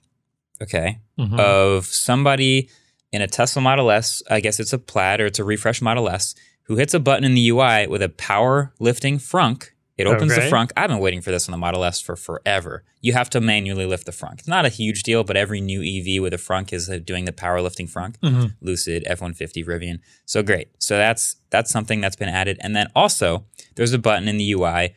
[0.63, 1.39] okay, Mhm.
[1.39, 2.71] of somebody
[3.13, 4.23] in a Tesla Model S.
[4.31, 7.25] I guess it's a Plaid or it's a refresh Model S who hits a button
[7.25, 9.71] in the UI with a power lifting frunk.
[9.99, 10.71] It opens the frunk.
[10.77, 12.83] I've been waiting for this on the Model S for forever.
[13.03, 14.39] You have to manually lift the frunk.
[14.39, 17.27] It's not a huge deal, but every new EV with a frunk is uh, doing
[17.27, 18.17] the power lifting frunk.
[18.21, 18.55] Mhm.
[18.63, 19.99] Lucid, F150, Rivian.
[20.25, 20.69] So great.
[20.79, 22.59] So that's that's something that's been added.
[22.63, 23.45] And then also
[23.77, 24.95] there's a button in the UI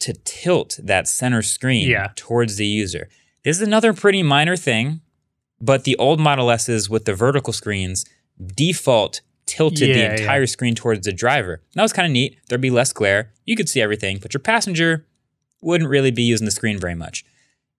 [0.00, 2.08] to tilt that center screen Yeah.
[2.16, 3.08] towards the user.
[3.44, 5.00] This is another pretty minor thing,
[5.60, 8.04] but the old Model S's with the vertical screens
[8.56, 9.20] default
[9.54, 10.12] tilted Yeah, the yeah.
[10.20, 11.60] entire screen towards the driver.
[11.74, 12.38] That was kind of neat.
[12.48, 13.32] There'd be less glare.
[13.44, 15.06] You could see everything, but your passenger
[15.60, 17.24] wouldn't really be using the screen very much.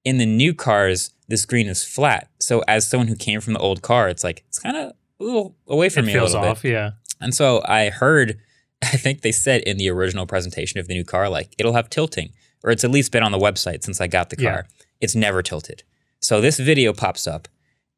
[0.05, 2.29] In the new cars, the screen is flat.
[2.39, 5.23] So as someone who came from the old car, it's like it's kind of a
[5.23, 6.71] little away from It me a feels little off, bit.
[6.73, 6.91] yeah.
[7.21, 8.39] And so I heard,
[8.83, 11.89] I think they said in the original presentation of the new car, like it'll have
[11.89, 12.31] tilting,
[12.63, 14.67] or it's at least been on the website since I got the car.
[15.01, 15.83] It's never tilted.
[16.21, 17.47] So this video pops up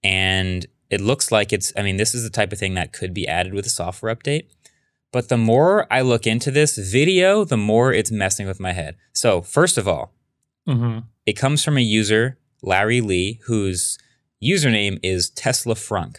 [0.04, 0.66] and
[0.96, 3.28] it looks like it's, I mean, this is the type of thing that could be
[3.28, 4.46] added with a software update.
[5.12, 8.96] But the more I look into this video, the more it's messing with my head.
[9.14, 10.14] So, first of all,
[10.66, 13.98] hmm it comes from a user, Larry Lee, whose
[14.44, 16.18] username is Tesla Frunk.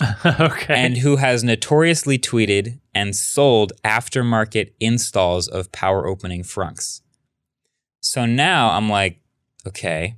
[0.24, 0.74] okay.
[0.74, 7.00] and who has notoriously tweeted and sold aftermarket installs of power opening frunks.
[8.00, 9.20] So now I'm like,
[9.66, 10.16] okay,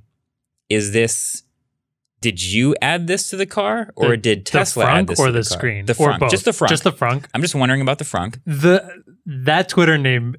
[0.69, 1.43] is this
[2.21, 5.27] did you add this to the car or The- did Tesla the add this or
[5.27, 5.57] to the, the, car?
[5.57, 5.85] screen?
[5.85, 6.31] The frunk, both?
[6.31, 6.69] just the frunk.
[6.69, 7.25] Just the frunk.
[7.33, 8.39] I'm just wondering about the frunk.
[8.45, 10.35] The that Twitter name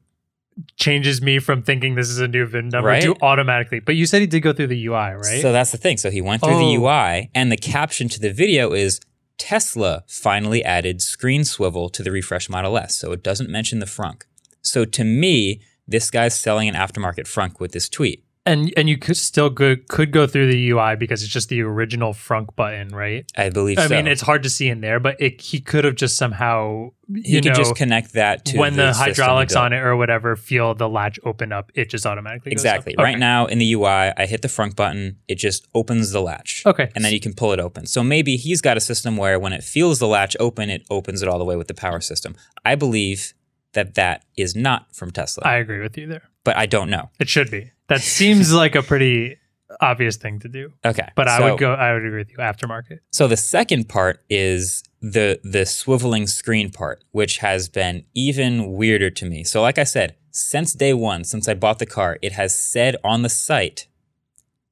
[0.76, 3.02] changes me from thinking this is a new VIN number Right?
[3.02, 3.80] to automatically.
[3.80, 5.40] But you said he did go through the UI, right?
[5.40, 5.96] So that's the thing.
[5.96, 6.82] So he went through the Oh.
[6.86, 9.00] UI, and the caption to the video is
[9.38, 12.96] Tesla finally added screen swivel to the refresh Model S.
[12.96, 14.22] So it doesn't mention the frunk.
[14.60, 18.22] So to me, this guy's selling an aftermarket frunk with this tweet.
[18.44, 21.62] And and you could still go could go through the UI because it's just the
[21.62, 23.30] original frunk button, right?
[23.36, 23.94] I believe I so.
[23.94, 27.34] mean, it's hard to see in there, but it, he could have just somehow he
[27.34, 30.34] you could just connect that to when the, system he hydraulics on it or whatever
[30.34, 32.94] feel the latch open up, it just automatically goes Exactly.
[32.94, 33.02] Okay.
[33.02, 36.62] Right now in the UI, I hit the frunk button, it just opens the latch.
[36.66, 36.90] Okay.
[36.94, 37.86] And then you can pull it open.
[37.86, 41.22] So maybe he's got a system where when it feels the latch open, it opens
[41.22, 42.34] it all the way with the power system.
[42.64, 43.34] I believe
[43.74, 46.22] that that is not from Tesla, I agree with you there.
[46.44, 47.10] but I don't know.
[47.18, 47.70] It should be.
[47.92, 49.36] That seems like a pretty
[49.80, 50.72] obvious thing to do.
[50.84, 51.08] Okay.
[51.14, 51.74] But I so- would go.
[51.74, 52.38] I would agree with you.
[52.38, 52.98] Aftermarket.
[53.10, 59.10] So the second part is the the swiveling screen part, which has been even weirder
[59.10, 59.44] to me.
[59.44, 62.96] So like I said, since day one, since I bought the car, it has said
[63.04, 63.86] on the site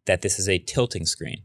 [0.06, 1.42] that this is a tilting screen.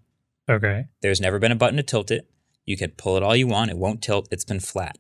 [0.50, 0.86] Okay.
[1.02, 2.30] There's never been a button to tilt it.
[2.66, 4.98] You can pull it all you want, it won't tilt, it's been flat.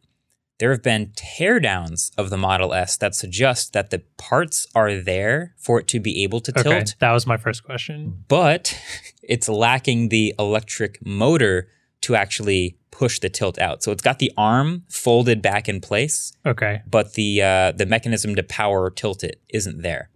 [0.57, 5.53] There have been teardowns of the Model S that suggest that the parts are there
[5.57, 6.63] for it to be able to Okay.
[6.63, 8.23] tilt, That was my first question.
[8.29, 8.79] but
[9.23, 11.67] it's lacking the electric motor
[12.01, 13.83] to actually push the tilt out.
[13.83, 16.81] So it's got the arm folded back in place, Okay.
[16.89, 20.09] but the uh, the mechanism to power or tilt it isn't there.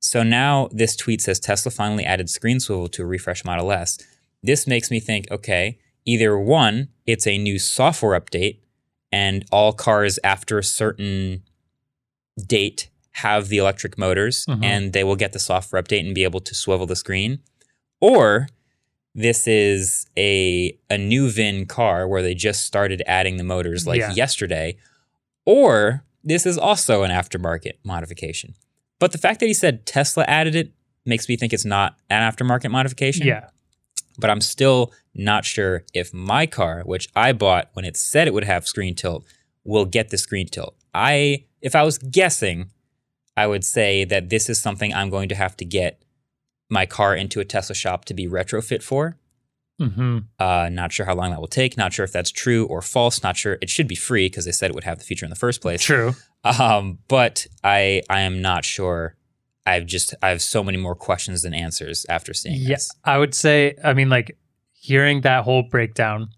[0.00, 3.98] So now this tweet says Tesla finally added screen swivel to a refresh Model S.
[4.42, 8.58] This makes me think, okay, either one, it's a new software update,
[9.14, 11.42] and all cars after a certain
[12.46, 14.64] date have the electric motors, Mhm.
[14.64, 17.38] and they will get the software update and be able to swivel the screen,
[18.00, 18.48] or
[19.14, 24.00] this is a a new VIN car where they just started adding the motors like
[24.00, 24.12] Yeah.
[24.12, 24.76] yesterday,
[25.46, 28.54] or this is also an aftermarket modification.
[28.98, 30.72] But the fact that he said Tesla added it
[31.06, 33.26] makes me think it's not an aftermarket modification.
[33.26, 33.48] Yeah.
[34.18, 38.34] But I'm still not sure if my car, which I bought when it said it
[38.34, 39.24] would have screen tilt,
[39.64, 40.76] will get the screen tilt.
[40.92, 42.70] I if I was guessing,
[43.36, 46.02] I would say that this is something I'm going to have to get
[46.70, 49.16] my car into a Tesla shop to be retrofit for.
[49.80, 50.18] Mm-hmm.
[50.38, 51.76] Uh, not sure how long that will take.
[51.76, 53.22] Not sure if that's true or false.
[53.22, 53.58] Not sure.
[53.60, 55.60] It should be free because they said it would have the feature in the first
[55.60, 55.82] place.
[55.82, 56.14] True.
[56.44, 59.16] Um, but I I am not sure.
[59.66, 62.90] I've just I have so many more questions than answers after seeing Yeah, this.
[63.04, 63.74] I would say.
[63.82, 64.36] I mean, like
[64.72, 66.28] hearing that whole breakdown,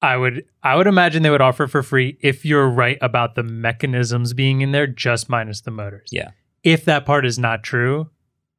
[0.00, 3.42] I would I would imagine they would offer for free if you're right about the
[3.42, 6.08] mechanisms being in there, just minus the motors.
[6.12, 6.30] Yeah.
[6.62, 8.10] If that part is not true,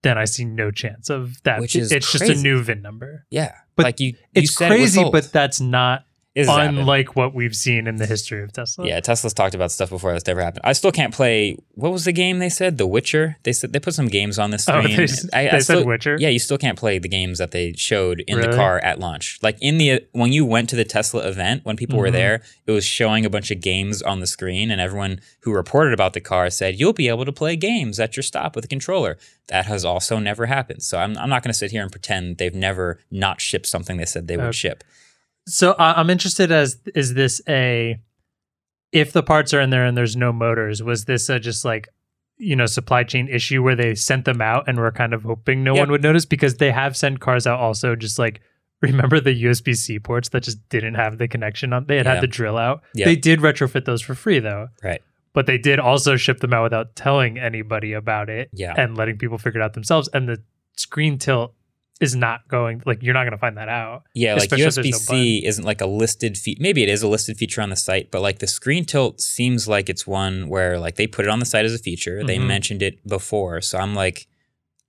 [0.01, 1.61] then I see no chance of that.
[1.61, 2.43] Which is it's just a crazy.
[2.43, 3.25] new VIN number.
[3.29, 5.11] Yeah, But like you, you It's it crazy, sold.
[5.13, 6.79] but that's not Happened.
[6.79, 8.87] unlike what we've seen in the history of Tesla.
[8.87, 10.61] Yeah, Tesla's talked about stuff before that's never happened.
[10.63, 11.57] I still can't play.
[11.75, 12.79] What was the game they said?
[12.79, 13.37] The Witcher.
[13.43, 14.97] They said they put some games on this Oh, screen.
[14.97, 16.17] they s- I, I they said still- Witcher?
[16.19, 19.37] Yeah, you still can't play the games that they showed in the car at launch.
[19.43, 22.13] Like in the when you went to the Tesla event, when people were Mhm.
[22.13, 25.93] there, it was showing a bunch of games on the screen, and everyone who reported
[25.93, 28.67] about the car said you'll be able to play games at your stop with a
[28.67, 29.17] controller.
[29.49, 30.81] That has also never happened.
[30.81, 33.97] So I'm I'm not going to sit here and pretend they've never not shipped something
[33.97, 34.51] they said they would Okay.
[34.53, 34.83] ship.
[35.47, 37.99] So I I'm interested as is this a
[38.91, 41.89] if the parts are in there and there's no motors, was this a just like
[42.37, 45.63] you know supply chain issue where they sent them out and were kind of hoping
[45.63, 45.81] no Yeah.
[45.81, 48.41] one would notice because they have sent cars out also just like
[48.81, 52.13] remember the USB C ports that just didn't have the connection on they had Yeah.
[52.15, 52.81] had the drill out.
[52.93, 53.05] Yeah.
[53.05, 54.67] They did retrofit those for free though.
[54.83, 55.01] Right.
[55.33, 58.73] But they did also ship them out without telling anybody about it Yeah.
[58.77, 60.09] and letting people figure it out themselves.
[60.13, 60.41] And the
[60.75, 61.53] screen tilt
[62.03, 64.03] is not going like you're not going to find that out.
[64.13, 66.61] Yeah, like Especially if there's no USB C isn't like a listed feature.
[66.61, 69.67] Maybe it is a listed feature on the site, but like the screen tilt seems
[69.67, 72.23] like it's one where like they put it on the site as a feature.
[72.23, 72.47] They Mhm.
[72.47, 74.27] mentioned it before, so I'm like,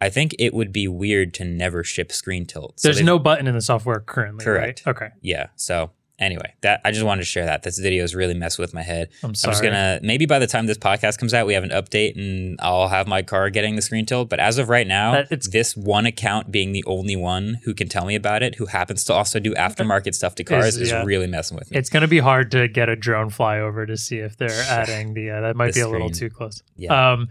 [0.01, 2.81] I think it would be weird to never ship screen tilt.
[2.81, 4.45] So There's no button in the software currently.
[4.45, 4.83] Correct.
[4.85, 4.97] Right?
[4.97, 5.09] Okay.
[5.23, 5.47] Yeah.
[5.57, 7.63] So anyway, that I just wanted to share that.
[7.63, 9.09] This video is really messing with my head.
[9.23, 9.51] I'm sorry.
[9.51, 12.17] I'm just gonna maybe by the time this podcast comes out, we have an update
[12.17, 14.29] and I'll have my car getting the screen tilt.
[14.29, 17.75] But as of right now, That- it's- this one account being the only one who
[17.75, 20.91] can tell me about it, who happens to also do aftermarket stuff to cars, is,
[20.91, 21.03] yeah.
[21.05, 21.77] really messing with me.
[21.79, 25.15] It's going to be hard to get a drone flyover to see if they're adding
[25.15, 25.31] the.
[25.31, 26.63] Uh, that might The be a little too close.
[26.77, 27.13] yeah.
[27.13, 27.29] Um.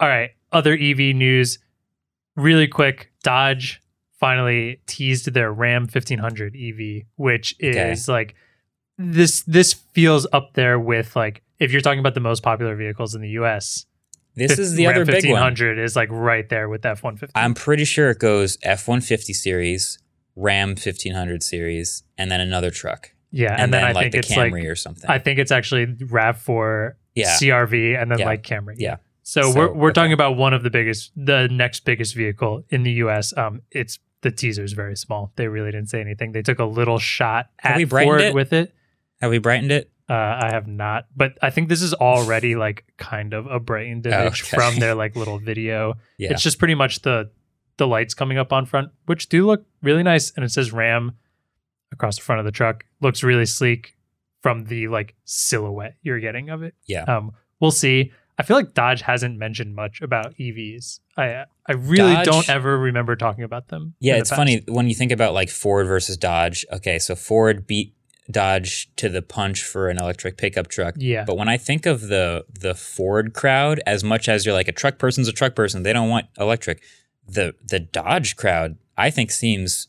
[0.00, 0.30] All right.
[0.52, 1.58] Other EV news,
[2.36, 3.12] really quick.
[3.22, 3.80] Dodge
[4.24, 7.92] finally teased their Ram 1500 EV, which Okay.
[7.92, 8.34] is like
[8.98, 9.42] this.
[9.42, 13.20] This feels up there with like if you're talking about the most popular vehicles in
[13.20, 13.86] the U.S.
[14.34, 15.40] this is the Ram other big one.
[15.42, 17.32] 1500 is like right there with F 150.
[17.38, 19.98] I'm pretty sure it goes F one fifty series,
[20.36, 24.02] Ram fifteen hundred series, and then another truck, yeah, and, and, then, then, I like
[24.04, 25.08] think the it's Camry like or something.
[25.10, 27.36] I think it's actually Rav Four, Yeah.
[27.36, 28.26] CRV, and then Yeah.
[28.26, 28.76] like Camry.
[28.78, 28.96] Yeah.
[29.26, 29.94] So, So, we're we're okay.
[30.00, 33.32] talking about one of the biggest, the next biggest vehicle in the U.S.
[33.36, 35.32] Um, it's the teaser is very small.
[35.36, 36.32] They really didn't say anything.
[36.32, 38.34] They took a little shot Have at we brightened Ford it?
[38.34, 38.74] with it.
[39.20, 39.90] Have we brightened it?
[40.08, 44.06] Uh, I have not, but I think this is already like kind of a brightened
[44.06, 44.56] image okay.
[44.56, 45.94] from their like little video.
[46.18, 46.32] Yeah.
[46.32, 47.30] It's just pretty much the
[47.76, 51.12] the lights coming up on front, which do look really nice, and it says Ram
[51.92, 52.84] across the front of the truck.
[53.00, 53.96] Looks really sleek
[54.42, 56.74] from the like silhouette you're getting of it.
[56.86, 57.04] Yeah.
[57.04, 58.12] Um, we'll see.
[58.38, 61.00] I feel like Dodge hasn't mentioned much about EVs.
[61.16, 63.94] I I really Dodge- don't ever remember talking about them.
[64.00, 64.38] Yeah, it's past.
[64.38, 66.66] funny when you think about like Ford versus Dodge.
[66.72, 67.94] Okay, so Ford beat
[68.30, 70.94] Dodge to the punch for an electric pickup truck.
[70.98, 71.24] Yeah.
[71.24, 74.72] But when I think of the the Ford crowd, as much as you're like a
[74.72, 76.82] truck person's a truck person, they don't want electric.
[77.28, 79.88] The the Dodge crowd, I think, seems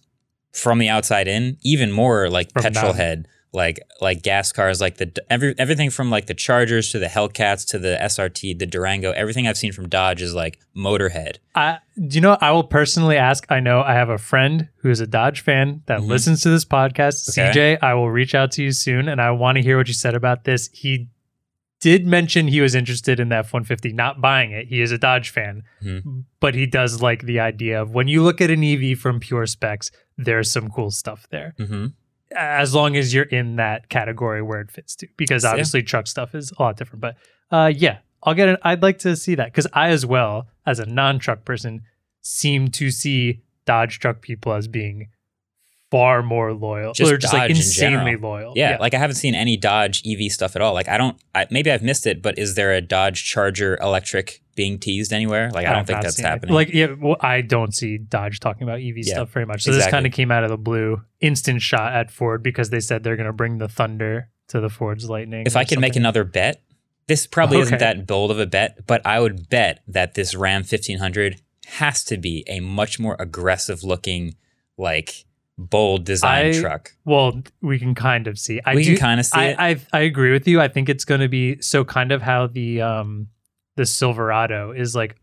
[0.51, 4.97] from the outside in even more like From petrol head, like like gas cars, like
[4.97, 9.11] the every everything from like the Chargers to the Hellcats to the SRT, the Durango.
[9.13, 11.37] Everything I've seen from Dodge is like Motorhead.
[11.55, 12.37] I, do you know?
[12.41, 13.45] I will personally ask.
[13.49, 16.07] I know I have a friend who is a Dodge fan that Mhm.
[16.07, 17.29] listens to this podcast.
[17.29, 17.51] Okay.
[17.51, 19.93] CJ, I will reach out to you soon, and I want to hear what you
[19.93, 20.69] said about this.
[20.73, 21.07] He
[21.81, 24.67] did mention he was interested in the F one fifty, not buying it.
[24.67, 26.23] He is a Dodge fan, Mhm.
[26.39, 29.45] but he does like the idea of when you look at an EV from pure
[29.45, 31.53] specs, there's some cool stuff there.
[31.57, 31.87] hmm
[32.35, 36.35] As long as you're in that category where it fits to, because obviously truck stuff
[36.35, 37.01] is a lot different.
[37.01, 37.15] But
[37.51, 38.59] uh, yeah, I'll get it.
[38.63, 41.81] I'd like to see that because I, as well as a non-truck person,
[42.21, 45.09] seem to see Dodge truck people as being
[45.95, 48.31] far more loyal, Just just like Dodge in insanely general.
[48.31, 48.53] loyal.
[48.55, 50.73] Yeah, like I haven't seen any Dodge EV stuff at all.
[50.73, 54.41] Like I don't, I, maybe I've missed it, but is there a Dodge Charger electric
[54.55, 55.51] being teased anywhere?
[55.51, 56.29] Like I don't think that's seen it.
[56.29, 56.53] happening.
[56.53, 59.63] Like, yeah, well, I don't see Dodge talking about EV Yeah, stuff very much.
[59.63, 62.81] So this kind of came out of the blue, instant shot at Ford because they
[62.81, 65.45] said they're going to bring the Thunder to the Ford's Lightning.
[65.47, 66.61] if I could make another bet,
[67.07, 70.61] this probably isn't that bold of a bet, but I would bet that this Ram
[70.61, 74.35] 1500 has to be a much more aggressive looking,
[74.77, 75.25] like
[75.57, 76.91] bold design I- truck.
[77.05, 78.59] Well, we can kind of see.
[78.65, 79.55] I we do, can kind of see it.
[79.59, 80.59] I, I I agree with you.
[80.61, 83.27] I think it's going to be so kind of how the um
[83.75, 85.15] the Silverado is like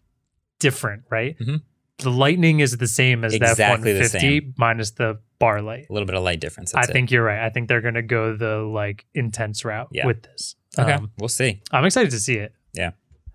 [0.59, 1.39] different, right?
[1.39, 1.63] Mhm.
[1.99, 5.61] The Lightning is the same as Exactly the the F one fifty minus the bar
[5.63, 5.87] light.
[5.89, 6.75] a little bit of light difference.
[6.75, 6.87] I it.
[6.91, 7.45] think you're right.
[7.45, 10.07] I think they're going to go the like intense route Yeah.
[10.07, 10.57] with this.
[10.79, 11.61] Okay, Um, we'll see.
[11.71, 12.55] I'm excited to see it.
[12.73, 12.93] Yeah.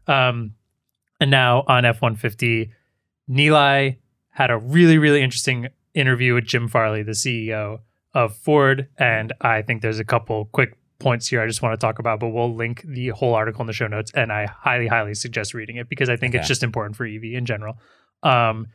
[0.07, 0.55] Um,
[1.21, 2.71] and now on F one fifty,
[3.29, 3.97] Nilay
[4.29, 5.67] had a really really interesting
[5.97, 7.79] interview with Jim Farley, the CEO
[8.13, 11.85] of Ford, and I think there's a couple quick points here I just want to
[11.85, 14.87] talk about, but we'll link the whole article in the show notes, and I highly
[14.87, 17.77] highly suggest reading it because I think it's just important for EV in general.
[18.23, 18.67] Um,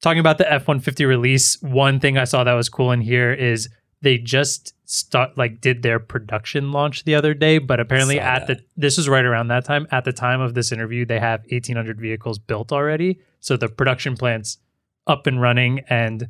[0.00, 3.00] talking about the F one fifty release, one thing I saw that was cool in
[3.00, 3.68] here is
[4.00, 8.58] they just start like did their production launch the other day, but apparently at that.
[8.58, 9.86] the this was right around that time.
[9.90, 13.68] At the time of this interview, they have eighteen hundred vehicles built already, so the
[13.68, 14.58] production plant's
[15.06, 16.28] up and running and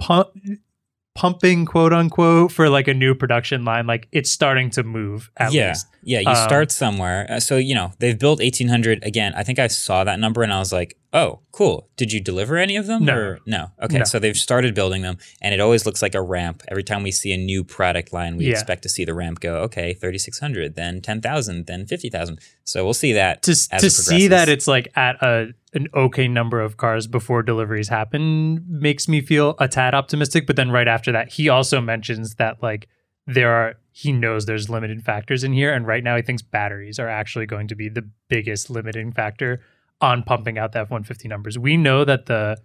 [0.00, 0.28] pump,
[1.14, 3.86] pumping quote unquote for like a new production line.
[3.86, 5.30] Like it's starting to move.
[5.36, 5.86] At yeah, least.
[6.02, 6.20] yeah.
[6.20, 7.26] You Um, start somewhere.
[7.30, 9.32] Uh, so you know they've built eighteen hundred again.
[9.36, 11.88] I think I saw that number and I was like, oh, cool.
[11.96, 13.04] Did you deliver any of them?
[13.04, 13.14] No.
[13.16, 13.72] Or, no.
[13.82, 14.04] Okay, No.
[14.04, 16.62] so they've started building them, and it always looks like a ramp.
[16.68, 18.52] Every time we see a new product line, we Yeah.
[18.52, 19.56] expect to see the ramp go.
[19.62, 22.38] Okay, thirty six hundred, then ten thousand, then fifty thousand.
[22.64, 26.26] So we'll see that to as to see that it's like at a an okay
[26.26, 30.46] number of cars before deliveries happen makes me feel a tad optimistic.
[30.46, 32.88] But then right after that, he also mentions that like
[33.26, 36.98] there are he knows there's limited factors in here, and right now he thinks batteries
[36.98, 39.60] are actually going to be the biggest limiting factor
[40.00, 41.58] on pumping out the F one fifty numbers.
[41.58, 42.58] We know that the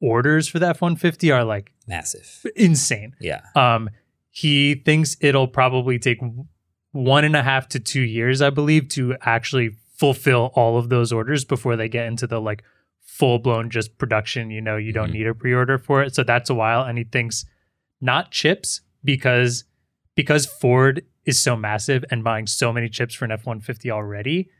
[0.00, 2.44] orders for the F one fifty are like massive.
[2.56, 3.14] insane.
[3.20, 3.40] Yeah.
[3.56, 3.88] Um,
[4.30, 6.18] he thinks it'll probably take
[6.92, 11.12] one and a half to two years, I believe, to actually fulfill all of those
[11.12, 12.62] orders before they get into the like
[13.00, 14.50] full blown just production.
[14.50, 15.12] You know, you don't Mhm.
[15.14, 16.82] need a pre order for it, so that's a while.
[16.82, 17.44] And he thinks
[18.00, 19.64] not chips because
[20.14, 23.90] because Ford is so massive and buying so many chips for an F one fifty
[23.90, 24.50] already.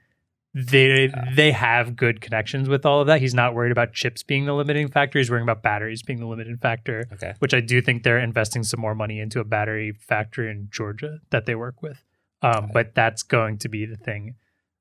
[0.55, 3.21] They they have good connections with all of that.
[3.21, 5.19] He's not worried about chips being the limiting factor.
[5.19, 7.35] He's worrying about batteries being the limiting factor Okay.
[7.41, 11.19] which I do think they're investing some more money into a battery factory in Georgia
[11.31, 12.03] that they work with.
[12.41, 14.37] Um, but that's going to be the thing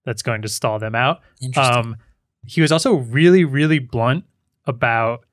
[0.06, 1.22] that's going to stall them out.
[1.42, 1.76] Interesting.
[1.76, 1.98] Um,
[2.46, 4.26] he was also really, really blunt
[4.66, 5.26] about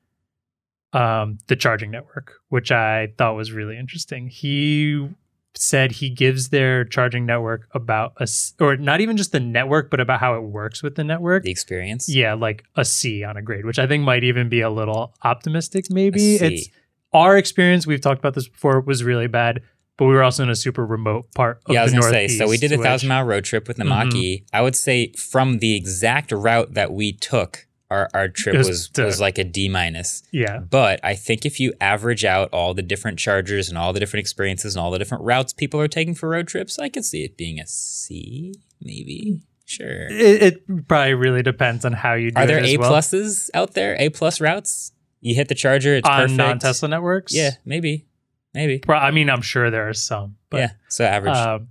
[0.93, 4.27] um, the charging network, which I thought was really interesting.
[4.27, 5.09] He
[5.53, 8.27] said he gives their charging network about a,
[8.59, 11.43] or not even just the network, but about how it works with the network.
[11.43, 12.07] the experience.
[12.07, 15.13] Yeah, like a C on a grade, which I think might even be a little
[15.23, 15.85] optimistic.
[15.89, 16.69] Maybe it's
[17.13, 17.85] our experience.
[17.85, 18.79] We've talked about this before.
[18.81, 19.61] Was really bad,
[19.97, 22.11] but we were also in a super remote part of yeah, I was the gonna
[22.11, 22.27] say.
[22.27, 23.89] So we did a which- thousand mile road trip with the Mhm.
[24.11, 24.45] Mach-E.
[24.53, 28.67] I would say from the exact route that we took, our, our trip It was
[28.69, 30.23] was to- was like a D minus.
[30.31, 33.99] Yeah, But I think if you average out all the different chargers and all the
[33.99, 37.03] different experiences and all the different routes people are taking for road trips, I could
[37.03, 39.41] see it being a C, maybe.
[39.65, 40.07] Sure.
[40.09, 42.41] it, it probably really depends on how you do it.
[42.41, 42.91] Are it there as A well.
[42.91, 43.95] pluses out there?
[43.99, 44.91] A plus routes?
[45.21, 46.37] You hit the charger, it's on perfect.
[46.37, 47.33] non Tesla networks.
[47.33, 48.05] Yeah, maybe,
[48.53, 48.79] maybe.
[48.79, 50.37] Pro- I mean, I'm sure there are some.
[50.49, 51.35] But, yeah, so average.
[51.35, 51.67] Um,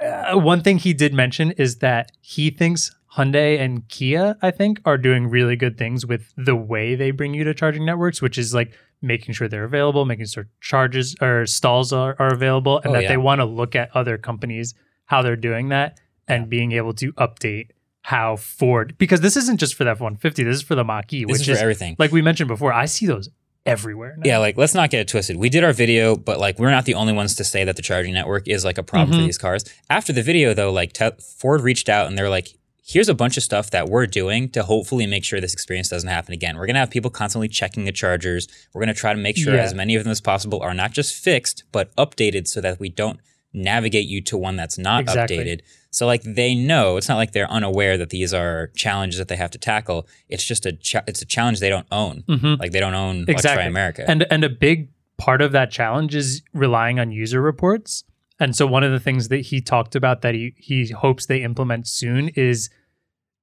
[0.00, 4.80] uh, one thing he did mention is that he thinks Hyundai and Kia, I think,
[4.84, 8.36] are doing really good things with the way they bring you to charging networks, which
[8.36, 12.88] is like making sure they're available, making sure charges or stalls are, are available, and
[12.88, 13.08] Oh, that yeah.
[13.08, 14.74] they want to look at other companies
[15.06, 17.68] how they're doing that and being able to update
[18.02, 20.84] how Ford because this isn't just for the F one fifty, this is for the
[20.84, 21.96] Mach E, which is for is everything.
[21.98, 22.72] like we mentioned before.
[22.72, 23.28] I see those
[23.66, 24.14] everywhere.
[24.18, 24.22] Now.
[24.24, 25.36] Yeah, like let's not get it twisted.
[25.36, 27.82] We did our video, but like we're not the only ones to say that the
[27.82, 29.20] charging network is like a problem Mhm.
[29.22, 29.64] for these cars.
[29.88, 32.48] After the video, though, like te- Ford reached out and they're like,
[32.86, 36.08] "Here's a bunch of stuff that we're doing to hopefully make sure this experience doesn't
[36.08, 36.56] happen again.
[36.56, 38.48] We're gonna have people constantly checking the chargers.
[38.74, 39.62] We're gonna try to make sure Yeah.
[39.62, 42.90] as many of them as possible are not just fixed but updated, so that we
[42.90, 43.18] don't
[43.54, 45.38] navigate you to one that's not Exactly.
[45.38, 45.60] updated."
[45.94, 49.36] So like they know it's not like they're unaware that these are challenges that they
[49.36, 50.08] have to tackle.
[50.28, 52.24] It's just a cha- it's a challenge they don't own.
[52.28, 52.58] Mhm.
[52.58, 53.66] Like they don't own Exactly.
[53.66, 54.04] America.
[54.08, 54.88] And and a big
[55.18, 58.04] part of that challenge is relying on user reports.
[58.40, 61.42] And so one of the things that he talked about that he he hopes they
[61.42, 62.68] implement soon is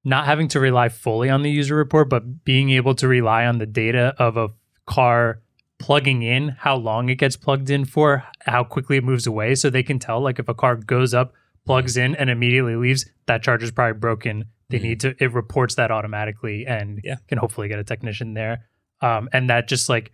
[0.04, 3.60] not having to rely fully on the user report, but being able to rely on
[3.60, 4.50] the data of a
[4.86, 5.42] car
[5.80, 9.70] plugging in, how long it gets plugged in for, how quickly it moves away, so
[9.70, 11.34] they can tell like if a car goes up,
[11.66, 14.46] plugs in, and immediately leaves, that charger's probably broken.
[14.70, 14.84] They Mhm.
[14.84, 17.16] need to it reports that automatically and Yeah.
[17.28, 18.66] can hopefully get a technician there.
[19.02, 20.12] Um, and that just like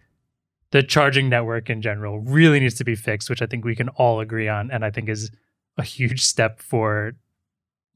[0.72, 3.90] the charging network in general really needs to be fixed, which I think we can
[3.90, 5.32] all agree on, and I think is
[5.78, 7.14] a huge step for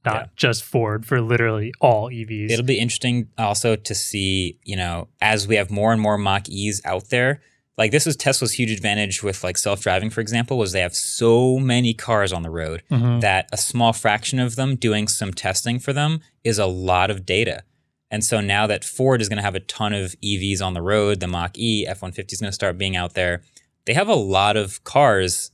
[0.06, 0.28] not Yeah.
[0.36, 2.52] just Ford, for literally all EVs.
[2.52, 6.48] It'll be interesting also to see, you know, as we have more and more Mach
[6.50, 7.42] E's out there.
[7.78, 11.58] Like this was Tesla's huge advantage with like self-driving, for example, was they have so
[11.58, 13.22] many cars on the road Mhm.
[13.22, 17.26] that a small fraction of them doing some testing for them is a lot of
[17.26, 17.64] data.
[18.12, 20.82] And so now that Ford is going to have a ton of EVs on the
[20.82, 23.42] road, the Mach E, F-150 is going to start being out there.
[23.86, 25.52] They have a lot of cars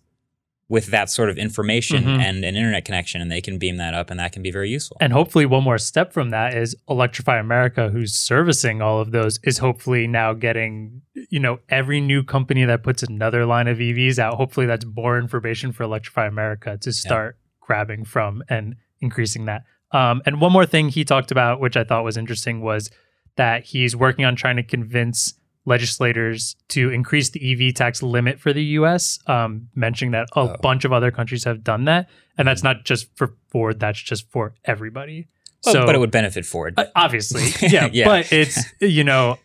[0.70, 2.20] with that sort of information Mhm.
[2.22, 4.70] and an internet connection, and they can beam that up, and that can be very
[4.70, 4.98] useful.
[5.00, 9.40] And hopefully, one more step from that is Electrify America, who's servicing all of those,
[9.44, 14.20] is hopefully now getting, you know, every new company that puts another line of EVs
[14.20, 14.36] out.
[14.36, 19.64] Hopefully, that's more information for Electrify America to start grabbing from and increasing that.
[19.92, 22.92] Um, and one more thing he talked about, which I thought was interesting, was
[23.38, 25.34] that he's working on trying to convince
[25.68, 30.56] legislators to increase the EV tax limit for the US, um, mentioning that a Oh.
[30.62, 32.10] bunch of other countries have done that.
[32.38, 35.28] And that's not just for Ford, that's just for everybody.
[35.66, 36.74] Well, so, but it would benefit Ford.
[36.78, 38.06] uh, obviously, yeah, Yeah.
[38.06, 39.38] But it's, you know,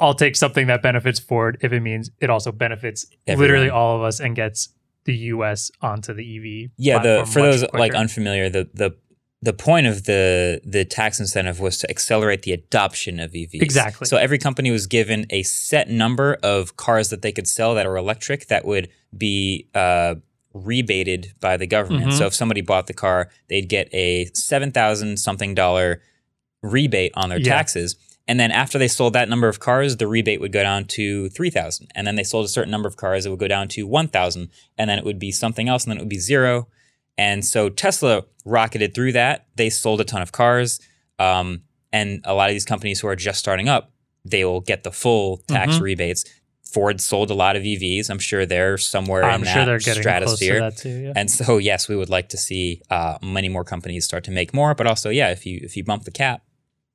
[0.00, 3.40] I'll take something that benefits Ford if it means it also benefits Everyone.
[3.42, 4.70] literally all of us and gets
[5.04, 6.70] the US onto the EV.
[6.76, 8.92] yeah, the for those like unfamiliar, the the
[9.44, 13.60] the point of the the tax incentive was to accelerate the adoption of EVs.
[13.60, 14.06] Exactly.
[14.06, 17.84] So every company was given a set number of cars that they could sell that
[17.86, 20.14] are electric that would be uh,
[20.54, 22.06] rebated by the government.
[22.12, 22.18] Mhm.
[22.18, 26.00] So if somebody bought the car, they'd get a seven thousand something dollar
[26.62, 27.52] rebate on their Yeah.
[27.54, 27.96] taxes.
[28.28, 31.28] And then after they sold that number of cars, the rebate would go down to
[31.30, 31.88] 3,000.
[31.96, 34.48] And then they sold a certain number of cars, it would go down to 1,000.
[34.78, 36.68] And then it would be something else, and then it would be zero.
[37.18, 39.46] And so Tesla rocketed through that.
[39.56, 40.80] They sold a ton of cars.
[41.18, 43.92] Um, and a lot of these companies who are just starting up,
[44.24, 45.80] they will get the full tax Mhm.
[45.82, 46.24] rebates.
[46.64, 48.08] Ford sold a lot of EVs.
[48.08, 50.54] I'm sure they're somewhere I'm in sure that stratosphere.
[50.54, 50.88] to that too.
[50.88, 51.12] Yeah.
[51.14, 54.54] And so, yes, we would like to see uh, many more companies start to make
[54.54, 54.74] more.
[54.74, 56.42] But also, yeah, if you if you bump the cap,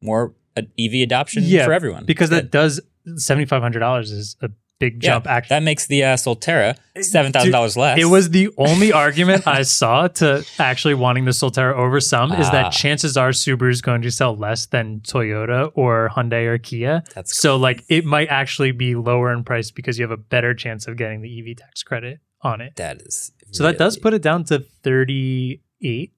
[0.01, 2.05] more uh, EV adoption Yeah, for everyone.
[2.05, 2.81] because that does
[3.17, 4.49] seventy five hundred dollars is a
[4.79, 5.27] big yeah, jump.
[5.27, 7.99] actually, that makes the uh, Solterra seven thousand dollars less.
[7.99, 12.47] it was the only argument I saw to actually wanting the Solterra over some is
[12.47, 12.51] Ah.
[12.51, 17.03] that chances are Subaru is going to sell less than Toyota or Hyundai or Kia.
[17.15, 20.53] That's So like it might actually be lower in price because you have a better
[20.53, 22.75] chance of getting the EV tax credit on it.
[22.75, 23.31] that is.
[23.51, 26.13] So that does put it down to thirty eight,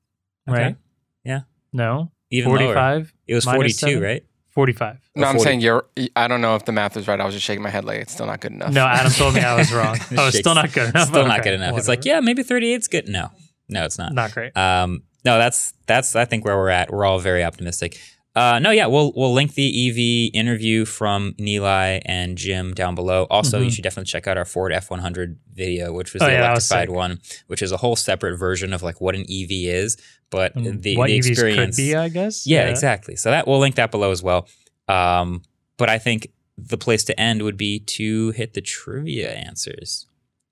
[0.50, 0.62] Okay.
[0.64, 0.76] right?
[1.24, 1.42] Yeah.
[1.72, 3.06] No, even forty lower.
[3.28, 4.02] It was minus forty two, seven?
[4.04, 4.24] right?
[4.60, 5.00] Forty five.
[5.16, 5.44] No, I'm 40.
[5.46, 5.86] saying you're.
[6.18, 7.18] I don't know if the math was right.
[7.18, 8.74] I was just shaking my head like it's still not good enough.
[8.74, 9.98] No, Adam told me I was wrong.
[10.18, 11.08] Oh, it's still not good enough.
[11.08, 11.78] Still not good enough.
[11.78, 13.08] It's like, yeah, maybe 38's good.
[13.08, 13.30] No,
[13.70, 14.12] no, it's not.
[14.12, 14.58] not great.
[14.58, 16.92] Um, no, that's that's I think where we're at.
[16.92, 17.98] We're all very optimistic.
[18.40, 23.28] Uh, no, yeah, we'll we'll link the EV interview from Nilay and Jim down below.
[23.30, 23.74] Also, you Mhm.
[23.74, 26.72] should definitely check out our Ford F100 video, which was Oh, the yeah, that was
[26.72, 29.98] electrified one, which is a whole separate version of like what an EV is,
[30.30, 31.76] but the, what the experience.
[31.76, 32.48] could be, I guess.
[32.48, 33.16] yeah, exactly.
[33.18, 34.48] So that we'll link that below as well.
[34.88, 35.42] Um,
[35.78, 40.06] but I think the place to end would be to hit the trivia answers,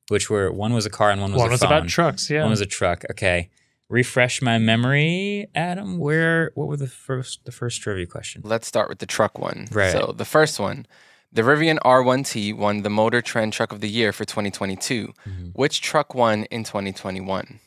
[0.10, 1.72] which were one was a car and one was One a was phone.
[1.72, 2.30] about trucks.
[2.30, 2.42] Yeah.
[2.42, 3.06] One was a truck.
[3.12, 3.50] Okay.
[3.90, 5.98] Refresh my memory, Adam.
[5.98, 8.42] Where what were the first the first trivia question?
[8.44, 9.68] Let's start with the truck one.
[9.72, 9.92] Right.
[9.94, 10.86] So the first one,
[11.32, 15.14] the Rivian R1T won the Motor Trend Truck of the Year for 2022.
[15.26, 15.52] Mhm.
[15.54, 17.60] Which truck won in 2021?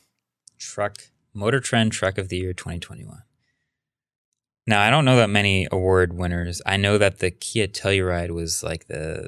[0.59, 0.97] Truck
[1.33, 3.23] Motor Trend Truck of the Year 2021.
[4.67, 6.61] Now I don't know that many award winners.
[6.67, 9.27] I know that the Kia Telluride was like the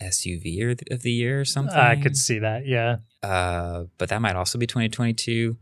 [0.00, 1.74] SUV of the year or something.
[1.76, 2.64] I could see that.
[2.64, 2.98] Yeah.
[3.24, 5.56] uh, but that might also be 2022.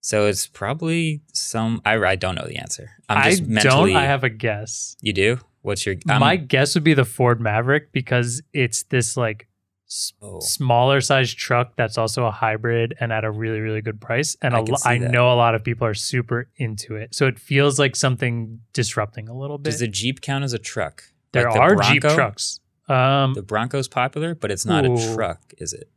[0.00, 1.82] So it's probably some.
[1.84, 2.90] I, I don't know the answer.
[3.08, 3.92] I'm I just mentally.
[3.92, 4.02] don't.
[4.02, 4.96] I have a guess.
[5.02, 5.38] You do?
[5.62, 5.96] What's your?
[6.08, 9.46] I'm- My guess would be the Ford Maverick because it's this like
[9.86, 10.40] s- Oh.
[10.40, 14.36] smaller size truck that's also a hybrid and at a really really good price.
[14.40, 15.10] And I a can lo- see I that.
[15.10, 17.14] know a lot of people are super into it.
[17.14, 19.70] So it feels like something disrupting a little bit.
[19.70, 21.04] Does the Jeep count as a truck?
[21.32, 22.14] there Like the are Jeep Bronco?
[22.16, 22.60] trucks.
[22.88, 25.88] Um, The Bronco's popular, but it's not a truck, is it?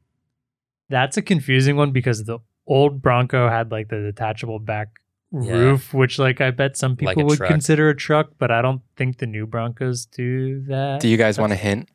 [0.90, 5.00] That's a confusing one because the old Bronco had like the detachable back
[5.32, 5.54] Yeah.
[5.54, 7.50] roof, which like I bet some people a would truck.
[7.50, 11.00] consider a truck, but I don't think the new Broncos do that.
[11.02, 11.90] Do you guys want a hint?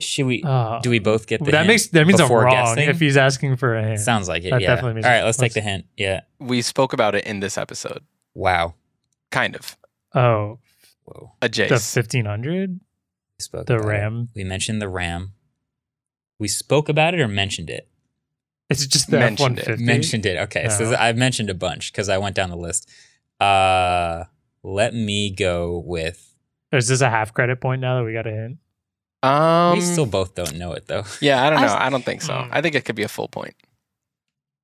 [0.00, 0.42] Should we?
[0.42, 2.88] Uh, do we both get the that hint makes that means I'm before wrong guessing?
[2.88, 4.00] if he's asking for a hint.
[4.00, 4.50] Sounds like it.
[4.50, 4.74] That yeah.
[4.74, 5.86] definitely means- All right, let's take let's- the hint.
[5.96, 6.22] Yeah.
[6.40, 8.00] We spoke about it in this episode.
[8.34, 8.74] Wow.
[9.30, 9.76] Kind of.
[10.14, 10.58] oh,
[11.04, 11.32] Whoa.
[11.40, 12.78] A the 1500, We
[13.38, 13.88] spoke the about it.
[13.88, 14.28] Ram.
[14.34, 15.32] We mentioned the Ram.
[16.38, 17.88] We spoke about it or mentioned it?
[18.72, 19.66] It's just the Mentioned it.
[19.66, 19.78] F150.
[19.80, 20.36] Mentioned it.
[20.42, 20.68] Okay.
[20.68, 22.90] So I've mentioned a bunch because I went down the list.
[23.40, 24.24] Uh,
[24.62, 26.34] let me go with.
[26.72, 28.58] Is this a half credit point now that we got a hint?
[29.22, 31.04] Um, we still both don't know it though.
[31.20, 31.72] yeah, I don't I know.
[31.72, 32.32] s- I don't think so.
[32.32, 32.48] Mm.
[32.50, 33.54] I think it could be a full point.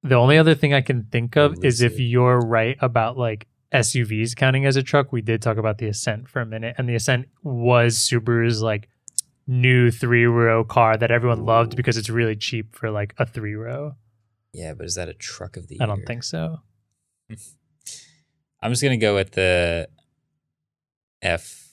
[0.03, 4.35] The only other thing I can think of is if you're right about like SUVs
[4.35, 5.13] counting as a truck.
[5.13, 8.89] We did talk about the Ascent for a minute, and the Ascent was Subaru's like
[9.49, 13.55] new three row car that everyone loved because it's really cheap for like a three
[13.55, 13.95] row.
[14.53, 16.59] Yeah, but is that a truck of the I don't think so.
[18.63, 19.89] I'm just gonna go with the
[21.23, 21.73] F.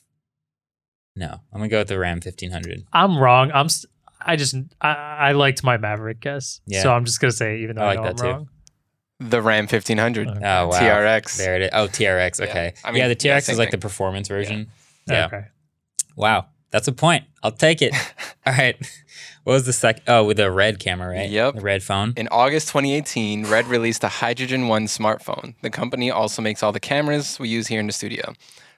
[1.16, 2.84] No, I'm gonna go with the Ram 1500.
[2.94, 3.52] I'm wrong.
[3.54, 3.70] I'm.
[3.70, 3.92] St-
[4.28, 6.82] I just I, I liked my Maverick guess, Yeah.
[6.82, 8.24] so I'm just gonna say even though I I, like know that I'm too.
[8.26, 8.50] wrong.
[9.20, 10.40] The Ram 1500 Okay.
[10.40, 11.38] Oh wow, TRX.
[11.38, 11.70] There it is.
[11.74, 12.40] Oh TRX.
[12.40, 12.46] Yeah.
[12.48, 12.74] Okay.
[12.84, 13.80] I mean, yeah, the TRX same is like thing.
[13.80, 14.72] the performance version.
[15.08, 15.28] Yeah.
[15.28, 15.46] Okay.
[16.16, 17.24] Wow, that's a point.
[17.42, 17.94] I'll take it.
[18.46, 18.76] All right.
[19.46, 20.04] What was the second?
[20.08, 21.30] Oh, with the red camera, right?
[21.30, 21.56] Yep.
[21.56, 22.14] The red phone.
[22.18, 25.56] In August 2018, Red released a Hydrogen One smartphone.
[25.62, 28.34] The company also makes all the cameras we use here in the studio.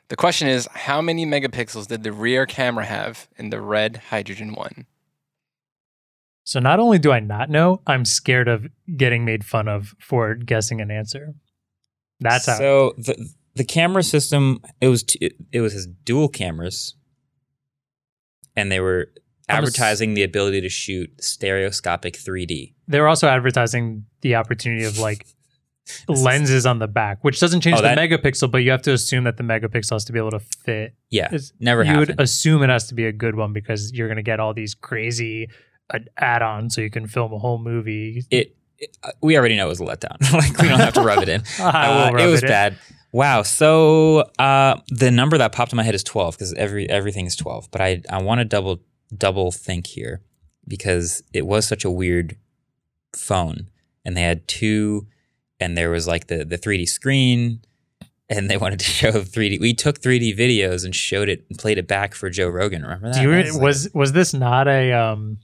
[0.09, 4.53] The question is, how many megapixels did the rear camera have in the red Hydrogen
[4.53, 4.85] 1?
[6.43, 10.35] So not only do I not know, I'm scared of getting made fun of for
[10.35, 11.33] guessing an answer.
[12.19, 12.57] That's how.
[12.59, 16.93] so the the camera system it was t- it was his dual cameras,
[18.57, 19.07] and they were
[19.47, 22.73] advertising the ability to shoot stereoscopic 3D.
[22.89, 25.25] They were also advertising the opportunity of like
[26.09, 28.91] lenses on the back, which doesn't change Oh, the that- megapixel, but you have to
[28.93, 30.93] assume that the megapixel has to be able to fit.
[31.09, 32.07] Yeah, It's- never you happened.
[32.09, 34.53] would assume it has to be a good one because you're going to get all
[34.53, 35.47] these crazy
[35.93, 38.23] uh, add-ons so you can film a whole movie.
[38.29, 40.17] it, it- uh, we already know it was a letdown.
[40.33, 41.41] like we don't have to rub it in.
[41.59, 42.49] I will Uh, rub it was in.
[42.49, 42.77] bad.
[43.17, 43.41] Wow.
[43.41, 47.35] So uh, the number that popped in my head is twelve because every everything is
[47.35, 47.67] twelve.
[47.71, 48.81] But I I want to double
[49.15, 50.21] double think here
[50.67, 52.37] because it was such a weird
[53.15, 53.69] phone,
[54.05, 55.07] and they had two,
[55.59, 57.61] and there was like the the three D screen,
[58.29, 59.57] and they wanted to show three D.
[59.59, 62.83] We took three D videos and showed it and played it back for Joe Rogan.
[62.83, 63.15] Remember that?
[63.15, 65.39] Do you That re- like- was was this not a um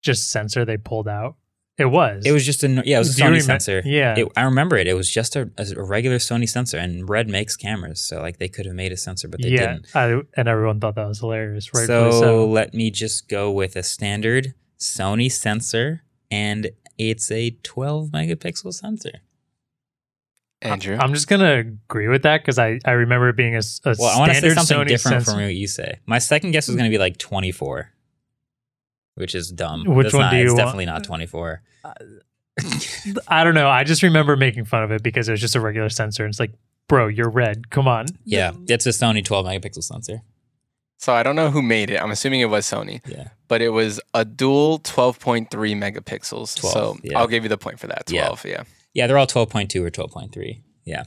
[0.00, 1.36] just sensor they pulled out?
[1.78, 2.26] It was.
[2.26, 3.82] It was just a yeah, it was a Do Sony remem- sensor.
[3.84, 4.16] Yeah.
[4.18, 4.88] It, I remember it.
[4.88, 8.48] It was just a, a regular Sony sensor, and Red makes cameras, so like they
[8.48, 9.86] could have made a sensor, but they yeah, didn't.
[9.94, 11.72] I, and everyone thought that was hilarious.
[11.72, 11.86] Right?
[11.86, 16.02] so, So, let me just go with a standard Sony sensor,
[16.32, 19.20] and it's a 12 megapixel sensor.
[20.60, 20.96] Andrew?
[20.98, 24.18] I'm just gonna agree with that because I, I remember it being a Well, I
[24.18, 25.30] want to say standard something Sony different sensor.
[25.30, 26.00] from what you say.
[26.06, 27.92] My second guess was going to be like 24,
[29.18, 29.84] which is dumb.
[29.84, 30.58] Which It's one not- do you It's want?
[30.58, 31.62] definitely not 24.
[31.84, 31.92] Uh,
[33.28, 33.68] I don't know.
[33.68, 36.24] I just remember making fun of it because it was just a regular sensor.
[36.24, 36.52] And it's like,
[36.88, 37.70] bro, you're red.
[37.70, 38.06] Come on.
[38.24, 40.22] Yeah, it's a Sony 12 megapixel sensor.
[40.98, 42.02] so I don't know who made it.
[42.02, 43.28] I'm assuming it was Sony, Yeah.
[43.46, 46.56] but it was a dual 12.3 megapixels.
[46.56, 47.18] 12, so yeah.
[47.18, 48.10] I'll give you the point for that.
[48.10, 48.26] Yeah.
[48.26, 48.62] 12, yeah.
[48.94, 50.62] Yeah, they're all 12.2 or 12.3.
[50.84, 51.04] Yeah.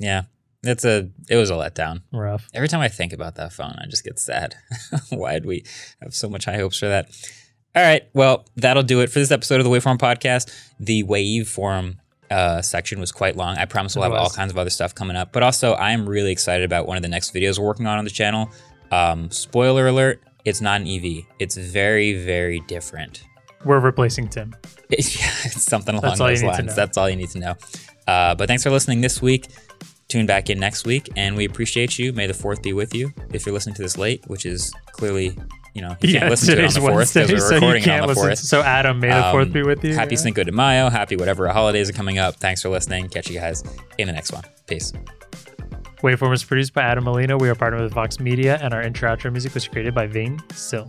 [0.00, 0.22] Yeah.
[0.64, 2.02] It's a it was a letdown.
[2.12, 2.48] Rough.
[2.52, 4.56] Every time I think about that phone, I just get sad.
[5.10, 5.64] Why did we
[6.02, 7.10] have so much high hopes for that?
[7.74, 8.08] All right.
[8.12, 10.52] Well, that'll do it for this episode of the Waveform podcast.
[10.80, 11.96] The Waveform
[12.30, 13.56] uh, section was quite long.
[13.56, 15.32] I promise we'll have all kinds of other stuff coming up.
[15.32, 17.98] But also, I am really excited about one of the next videos we're working on
[17.98, 18.50] on the channel.
[18.90, 21.24] Um, spoiler alert: it's not an EV.
[21.38, 23.24] It's very, very different.
[23.64, 24.54] We're replacing Tim.
[24.90, 26.74] It's, yeah, it's something along That's those lines.
[26.74, 27.54] That's all you need to know.
[28.06, 29.48] Uh, but thanks for listening this week.
[30.08, 32.14] Tune back in next week, and we appreciate you.
[32.14, 33.12] May the fourth be with you.
[33.32, 35.36] If you're listening to this late, which is clearly,
[35.74, 37.84] you know, you can't listen to it on the fourth because we're so recording it
[37.84, 38.38] can't on the fourth.
[38.38, 39.94] So Adam, may the fourth Um, be with you.
[39.94, 40.20] Happy Yeah.
[40.22, 40.88] Cinco de Mayo.
[40.88, 42.36] Happy whatever holidays are coming up.
[42.36, 43.10] Thanks for listening.
[43.10, 43.62] Catch you guys
[43.98, 44.44] in the next one.
[44.66, 44.94] Peace.
[46.02, 47.36] Waveform is produced by Adam Molina.
[47.36, 50.38] We are partnered with Vox Media, and our intro outro music was created by Vane
[50.54, 50.88] Sill.